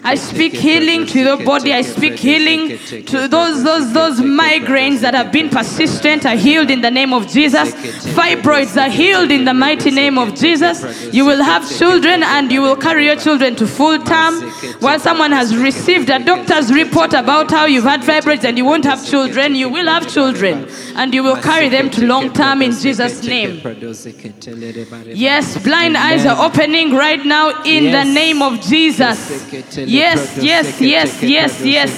[0.04, 1.72] I speak healing to your body.
[1.72, 6.80] I speak healing to those, those, those migraines that have been persistent are healed in
[6.80, 7.72] the name of Jesus.
[8.14, 11.12] Fibroids are healed in the mighty name of Jesus.
[11.12, 14.42] You will have children and you will carry your children to full term.
[14.80, 18.84] While someone has received a doctor's report about how you've had fibroids and you won't
[18.84, 22.75] have children, you will have children and you will carry them to long term in
[22.82, 23.60] Jesus' name.
[25.14, 29.18] Yes, blind eyes are opening right now in the name of Jesus.
[29.86, 31.90] Yes, yes, yes, yes, yes.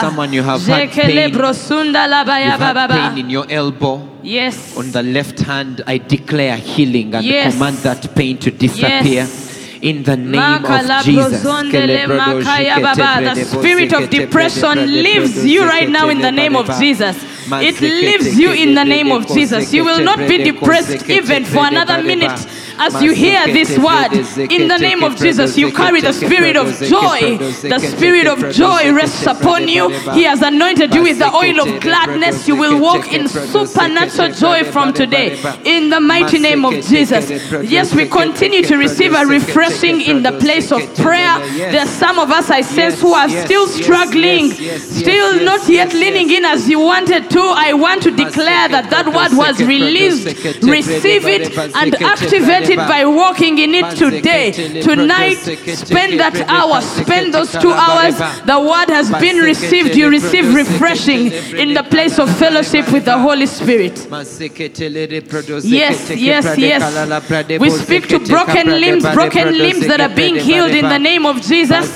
[0.00, 1.32] Someone you have had pain.
[1.32, 4.08] brosunda la ba ya You've had pain in your elbow.
[4.22, 4.76] Yes.
[4.76, 7.52] On the left hand, I declare healing and Yes.
[7.54, 9.24] command that pain to disappear.
[9.26, 9.43] Yes.
[9.84, 11.44] In the name of Jesus.
[11.44, 13.34] brozondele makaya baba.
[13.34, 14.76] The spirit of depression
[15.06, 17.16] leaves you right now in the name of Jesus.
[17.60, 19.74] It leaves you in the name of Jesus.
[19.74, 22.40] You will not be depressed even for another minute
[22.78, 24.12] as you hear this word.
[24.50, 27.38] In the name of Jesus, you carry the spirit of joy.
[27.38, 29.90] The spirit of joy rests upon you.
[30.12, 32.48] He has anointed you with the oil of gladness.
[32.48, 35.40] You will walk in supernatural joy from today.
[35.64, 37.30] In the mighty name of Jesus.
[37.62, 41.38] Yes, we continue to receive a refreshing in the place of prayer.
[41.56, 46.30] There are some of us I sense who are still struggling, still not yet leaning
[46.30, 47.40] in as you wanted to.
[47.40, 50.26] I want to declare that that word was released.
[50.62, 54.50] Receive it and activate it by walking in it today.
[54.82, 55.38] Tonight,
[55.76, 58.16] spend that hour, spend those two hours.
[58.46, 59.94] The word has been received.
[59.96, 64.06] You receive refreshing in the place of fellowship with the Holy Spirit.
[65.64, 66.82] Yes, yes, yes.
[67.60, 71.40] We speak to broken limbs, broken limbs that are being healed in the name of
[71.42, 71.86] Jesus.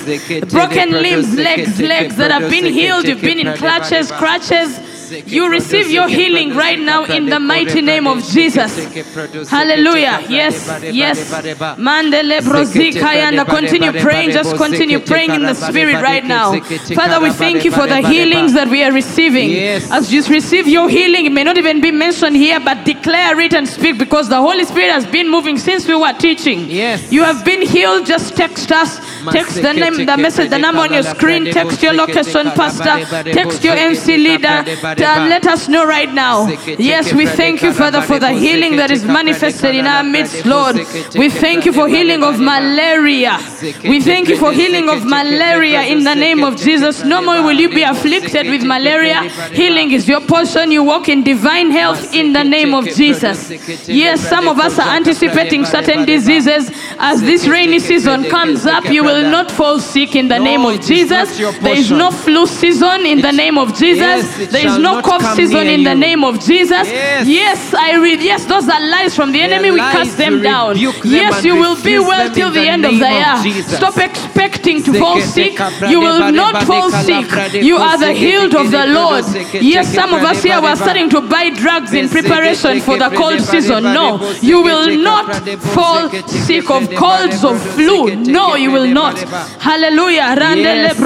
[0.51, 3.05] Broken limbs, legs, legs that have been healed.
[3.09, 4.81] You've been in clutches, crutches.
[5.27, 8.77] You receive your healing right now in the mighty name of Jesus.
[9.49, 10.21] Hallelujah.
[10.29, 11.31] Yes, yes.
[11.79, 13.45] Mandele brozikayanda.
[13.47, 14.31] Continue praying.
[14.33, 16.53] Just continue praying in the spirit right now.
[16.95, 19.51] Father, we thank you for the healings that we are receiving.
[19.91, 23.55] As you receive your healing, it may not even be mentioned here, but declare it
[23.55, 26.69] and speak because the Holy Spirit has been moving since we were teaching.
[26.71, 27.11] Yes.
[27.13, 28.07] You have been healed.
[28.07, 29.01] Just text us.
[29.33, 31.45] Text the name, the message, the number on your screen.
[31.47, 33.05] Text your location, pastor.
[33.33, 34.65] Text your MC leader.
[35.01, 36.49] And let us know right now.
[36.79, 40.77] Yes, we thank you, Father, for the healing that is manifested in our midst, Lord.
[41.15, 43.39] We thank you for healing of malaria.
[43.85, 47.05] We thank you for healing of malaria in the name of Jesus.
[47.05, 49.23] No more will you be afflicted with malaria.
[49.53, 50.71] Healing is your portion.
[50.71, 53.51] You walk in divine health in the name of Jesus.
[53.89, 56.71] Yes, some of us are anticipating certain diseases.
[56.99, 60.75] As this rainy season comes up, you will not fall sick in the name of
[60.75, 61.59] it is not Jesus.
[61.61, 64.51] There is no flu season in the name of Jesus.
[64.51, 66.87] There is shall no cough season in the name of Jesus.
[66.89, 67.27] Yes.
[67.27, 68.21] Yes, I read.
[68.21, 69.71] Yes, those are lies from the enemy.
[69.71, 70.77] We cast them down.
[70.77, 73.35] them Yes, you will be well till the the end of the year.
[73.43, 73.77] Jesus.
[73.77, 75.59] Stop expecting to fall sick.
[75.89, 77.27] You will not fall sick.
[77.63, 79.25] You are the healed of the Lord.
[79.75, 83.41] Yes, some of us here were starting to buy drugs in preparation for the cold
[83.41, 83.83] season.
[83.85, 84.07] No,
[84.41, 85.27] you will not
[85.77, 88.15] fall sick of colds, of flu.
[88.17, 89.19] No, you will not.
[89.69, 90.27] Hallelujah.
[90.39, 90.99] Yes.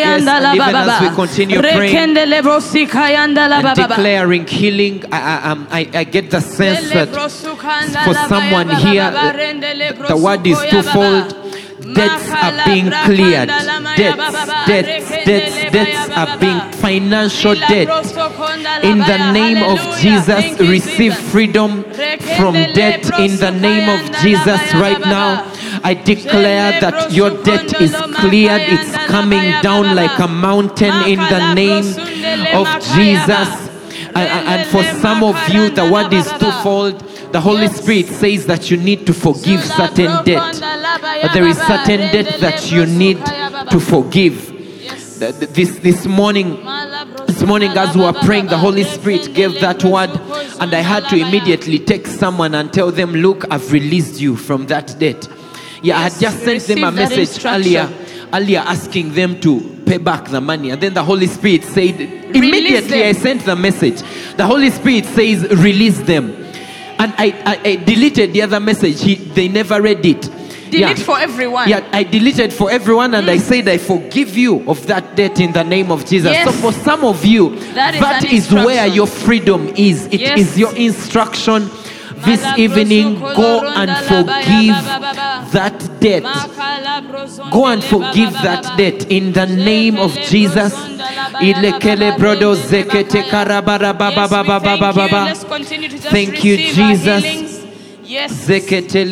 [0.00, 1.92] Yes, yanda la and ba even as we continue praying
[3.10, 5.04] Rekendele brosika yanda la ba and declaring healing.
[5.12, 9.32] I, I, I, I get the sense that for someone ya ba ba here, ba
[9.32, 9.38] ba.
[9.38, 10.92] Rendele the word is brosuko ya ba ba.
[10.92, 11.36] twofold.
[11.94, 13.48] Debts are being cleared.
[13.48, 17.88] la ma ya Debts, debts, debts, debts are being financial Ila debt.
[17.88, 21.82] brosokonda la In the name of Jesus, receive freedom
[22.36, 25.59] from debt in the name of Jesus la ba ya right now.
[25.82, 30.28] I declare that your debt is cleared, it's coming ba ya ba down like a
[30.28, 31.84] mountain in the name
[32.54, 32.66] of.
[32.94, 33.68] Jesus.
[34.14, 36.98] And, for some of you, the word is twofold.
[37.32, 37.68] The Holy.
[37.68, 40.42] Spirit says that you need to forgive certain debt.
[40.42, 43.70] brokonda la ba ya But there is certain debt that you need brosukaya ba ba.
[43.70, 44.50] to forgive.
[44.82, 45.18] Yes.
[45.20, 46.58] Th- th- This, this morning,
[47.28, 50.10] this morning, as we were praying, the Holy Spirit gave that word
[50.58, 54.66] And I had to immediately take someone and tell them, Look, I've released you from
[54.66, 55.28] that debt.
[55.82, 57.88] Yeah, I had just sent them a message earlier,
[58.32, 60.70] earlier asking them to pay back the money.
[60.70, 64.02] And then the Holy Spirit said, Immediately I sent the message.
[64.36, 66.30] The Holy Spirit says, Release them.
[66.98, 69.02] And I, I, I deleted the other message.
[69.02, 70.30] He, they never read it.
[70.70, 71.68] Delete for everyone.
[71.68, 73.40] Yeah, I deleted for everyone and I mm.
[73.40, 76.30] said, I forgive you of that debt in the name of Jesus.
[76.30, 76.46] Yes.
[76.46, 80.06] So for some of you, That is that is where your freedom is.
[80.06, 80.58] It is Yes.
[80.58, 81.68] your instruction
[82.24, 83.18] this evening.
[83.20, 84.76] Go and forgive
[85.52, 86.24] that debt.
[87.50, 90.72] Go and forgive that debt in the name of Jesus.
[90.72, 93.30] brozonda la baya ba ba Ilekele ba brodo rende le zekete bakaya.
[93.30, 95.08] karabara ba ba Yes, ba we ba ba thank you.
[95.10, 95.24] ba.
[95.24, 97.24] Let's continue to just Thank you, receive our Jesus.
[98.10, 98.32] Yes.
[98.32, 99.04] Zekete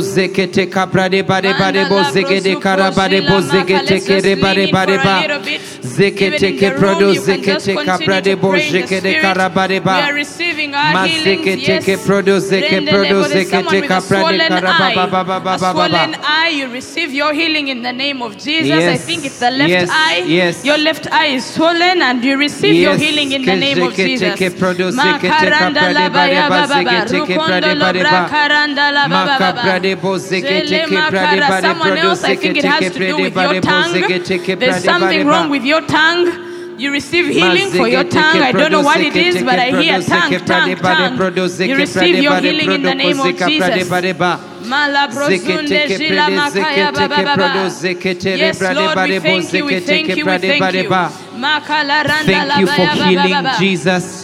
[0.00, 5.16] zekete kaprade bare bare bo zegede karabare bo zegete kere bare bare ba.
[5.82, 8.72] Zekete Even in ke the brodo room, you can just zekete kaprade bo pray in
[8.72, 9.22] the zekede spirit.
[9.22, 10.10] karabare ba.
[10.14, 11.44] receiving our Ma healings.
[11.44, 11.84] zekete Yes.
[11.84, 13.28] ke brodo zeke Rende brodo lebo.
[13.28, 16.48] There's zekete someone with a kaprade swollen karaba ba ba ba ba ba ba eye.
[16.58, 18.72] You receive your healing in the name of Jesus.
[18.72, 19.04] I Yes.
[19.04, 19.90] think it's the left Yes.
[19.92, 20.22] eye.
[20.26, 20.64] Yes.
[20.64, 23.02] Your left eye is swollen, and you receive your Yes.
[23.02, 24.38] healing in the name of zekete Jesus.
[24.40, 27.92] zekete Makaranda kaprade la bare baya ba zekete Rukondo lo
[31.62, 32.36] Someone else, I.
[34.60, 36.26] There's something wrong with your tongue.
[36.78, 38.40] You receive healing for your tongue.
[38.42, 40.70] I don't know what it is, but I hear tongue, tongue,
[41.08, 41.16] tongue.
[41.70, 43.88] You receive your healing in the name of Jesus.
[48.38, 49.52] Yes, Lord, we thank
[50.18, 50.88] you, we thank you.
[51.40, 51.76] Thank you.
[51.76, 51.84] ba.
[52.08, 53.58] Makalaranda Thank la you baya for healing.
[53.58, 54.22] Jesus.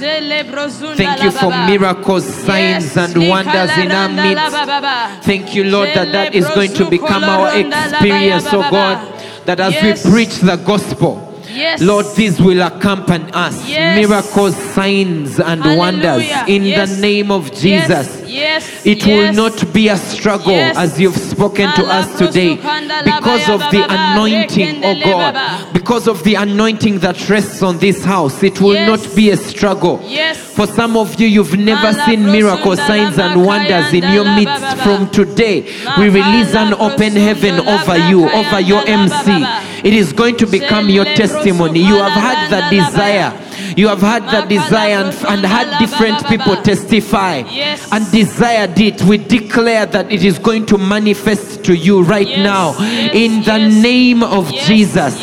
[0.96, 5.24] Thank you for miracles, signs, and wonders in our likalaranda la ba midst.
[5.26, 8.70] Thank you, Lord, that that is going to become our brozuko loronda la experience, oh
[8.70, 8.98] God.
[9.46, 10.04] That as Yes.
[10.04, 11.80] we preach the gospel, Yes.
[11.82, 13.68] Lord, these will accompany us.
[13.68, 13.96] Yes.
[14.08, 16.90] Miracles, signs, and wonders in Yes.
[16.90, 18.24] the name of Jesus.
[18.27, 20.77] Yes, yes, It will not be a struggle Yes.
[20.77, 22.57] as you've spoken to us today
[23.05, 25.72] because of the anointing, oh God.
[25.72, 28.89] Because of the anointing that rests on this house, it will Yes.
[28.89, 30.03] not be a struggle.
[30.07, 30.37] Yes.
[30.39, 34.64] For some of you, you've never seen miracles, signs, and wonders in your midst.
[34.79, 35.64] From today,
[35.99, 39.45] we release an open heaven over you, over your MC.
[39.83, 41.81] It is going to become your testimony.
[41.81, 43.33] You have had the desire.
[43.77, 47.89] You have had that desire and, and had different people testify Yes.
[47.93, 49.03] and desired it.
[49.03, 53.43] We declare that it is going to manifest to you right Yes, now yes, in
[53.43, 55.14] the name of Jesus.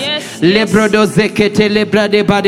[0.42, 1.70] Lebrodo zekete.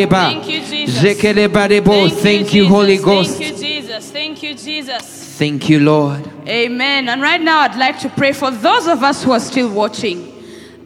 [0.10, 2.22] Thank you, Jesus.
[2.22, 3.38] Thank you, Holy Ghost.
[3.38, 4.12] Thank you, Jesus.
[4.12, 5.38] Thank you, Jesus.
[5.38, 6.30] Thank you, Lord.
[6.47, 7.10] Amen.
[7.10, 10.32] And right now, I'd like to pray for those of us who are still watching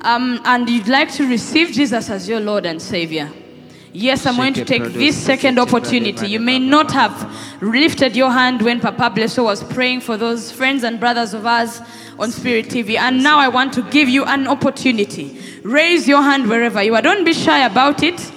[0.01, 3.30] um, and you'd like to receive Jesus as your Lord and Savior.
[3.99, 6.27] Yes, I'm going to take this second opportunity.
[6.27, 7.15] You may not have
[7.63, 11.81] lifted your hand when Papa Blesso was praying for those friends and brothers of ours
[12.19, 12.95] on Spirit TV.
[12.95, 15.41] And now I want to give you an opportunity.
[15.63, 17.01] Raise your hand wherever you are.
[17.01, 18.31] Don't be shy about it.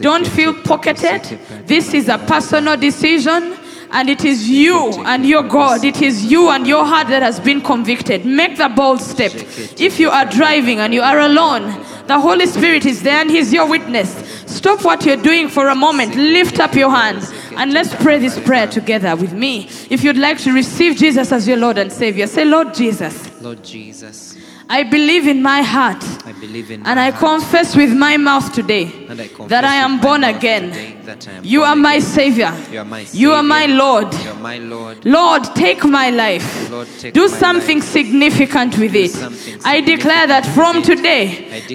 [0.00, 1.38] Don't feel pocketed.
[1.68, 3.56] This is a personal decision.
[3.92, 7.38] And it is you and your God, it is you and your heart that has
[7.38, 8.26] been convicted.
[8.26, 9.30] Make the bold step.
[9.32, 11.62] If you are driving and you are alone,
[12.08, 14.25] the Holy Spirit is there and He's your witness.
[14.56, 17.22] Stop what you're doing for a moment, lift up your hand,
[17.56, 19.68] and let's pray this prayer together with me.
[19.90, 23.62] If you'd like to receive Jesus as your Lord and Savior, say, Lord Jesus, Lord
[23.62, 24.36] Jesus,
[24.68, 28.16] I believe in my heart I believe in and my I heart confess with my
[28.16, 29.14] mouth today I
[29.46, 30.70] that I am born again.
[30.70, 31.98] today that I am You are my.
[32.00, 32.52] Savior.
[32.70, 34.12] You are my You are my Lord.
[34.14, 35.04] You are my Lord.
[35.04, 36.70] Lord, take my life.
[36.70, 37.88] Lord, take Do my something life.
[37.88, 39.12] significant with it.
[39.64, 41.24] I declare that from today.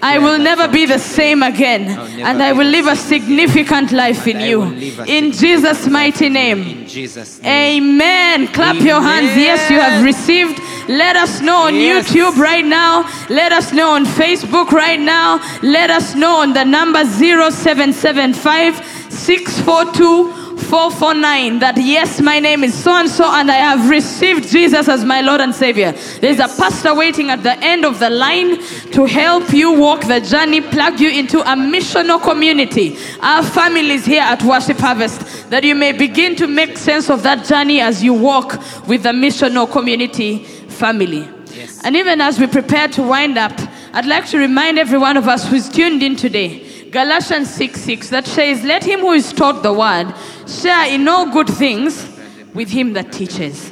[0.01, 1.83] I I will never be the same again.
[1.89, 4.59] I will never And I will live a significant life in you.
[4.59, 6.85] will live a In Jesus' mighty name.
[6.87, 7.83] Jesus' name.
[7.83, 8.47] Amen.
[8.47, 9.35] Clap your hands.
[9.37, 10.59] Yes, you have received.
[10.89, 12.09] Let us know on Yes.
[12.09, 12.93] YouTube right now.
[13.29, 15.39] Let us know on Facebook right now.
[15.61, 18.81] Let us know on the number 0775
[19.11, 24.87] 642 449 that yes, my name is so and so, and I have received Jesus
[24.87, 25.91] as my Lord and Savior.
[26.21, 28.61] There's a pastor waiting at the end of the line
[28.93, 32.95] to help you walk the journey, plug you into a missional community.
[33.19, 37.45] Our families here at Worship Harvest, that you may begin to make sense of that
[37.45, 38.53] journey as you walk
[38.87, 41.27] with the missional community family.
[41.53, 41.83] Yes.
[41.83, 43.51] And even as we prepare to wind up,
[43.93, 48.09] I'd like to remind every one of us who's tuned in today Galatians 6 6
[48.09, 50.13] that says, Let him who is taught the word
[50.45, 52.05] share in all good things
[52.53, 53.71] with him that teaches.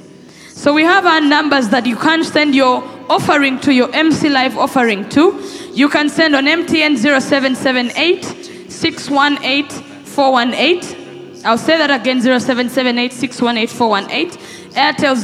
[0.50, 4.58] So we have our numbers that you can send your offering to your MC Live
[4.58, 5.42] offering to.
[5.74, 8.24] You can send on MTN 0778
[8.72, 9.70] 618
[10.06, 11.46] 418.
[11.46, 14.38] I'll say that again 0778618418.
[14.74, 15.16] Airtel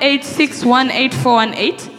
[0.00, 1.90] 0758618418.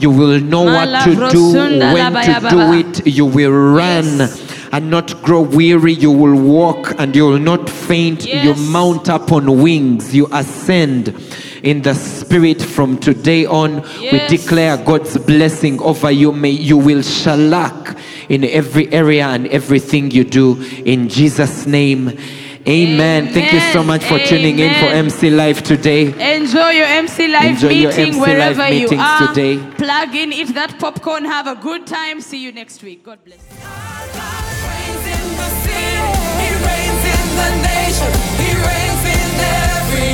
[0.00, 3.06] You will know what to do, when to do it.
[3.06, 4.28] You will run.
[4.74, 5.92] And not grow weary.
[5.92, 8.26] You will walk and you will not faint.
[8.26, 10.12] You mount up on wings.
[10.12, 11.14] You ascend
[11.62, 13.82] in the spirit from today on.
[14.00, 16.32] We declare God's blessing over you.
[16.32, 17.96] May you will shalak
[18.28, 20.60] in every area and everything you do.
[20.84, 22.18] In Jesus' name.
[22.66, 23.32] Amen.
[23.32, 26.06] Thank you so much for tuning in for MC Live today.
[26.34, 29.28] Enjoy your MC Live Enjoy your meeting MC wherever Live you are.
[29.28, 29.58] today.
[29.76, 32.20] Plug in, eat that popcorn, have a good time.
[32.22, 33.04] See you next week.
[33.04, 33.44] God bless.
[33.54, 33.83] reigns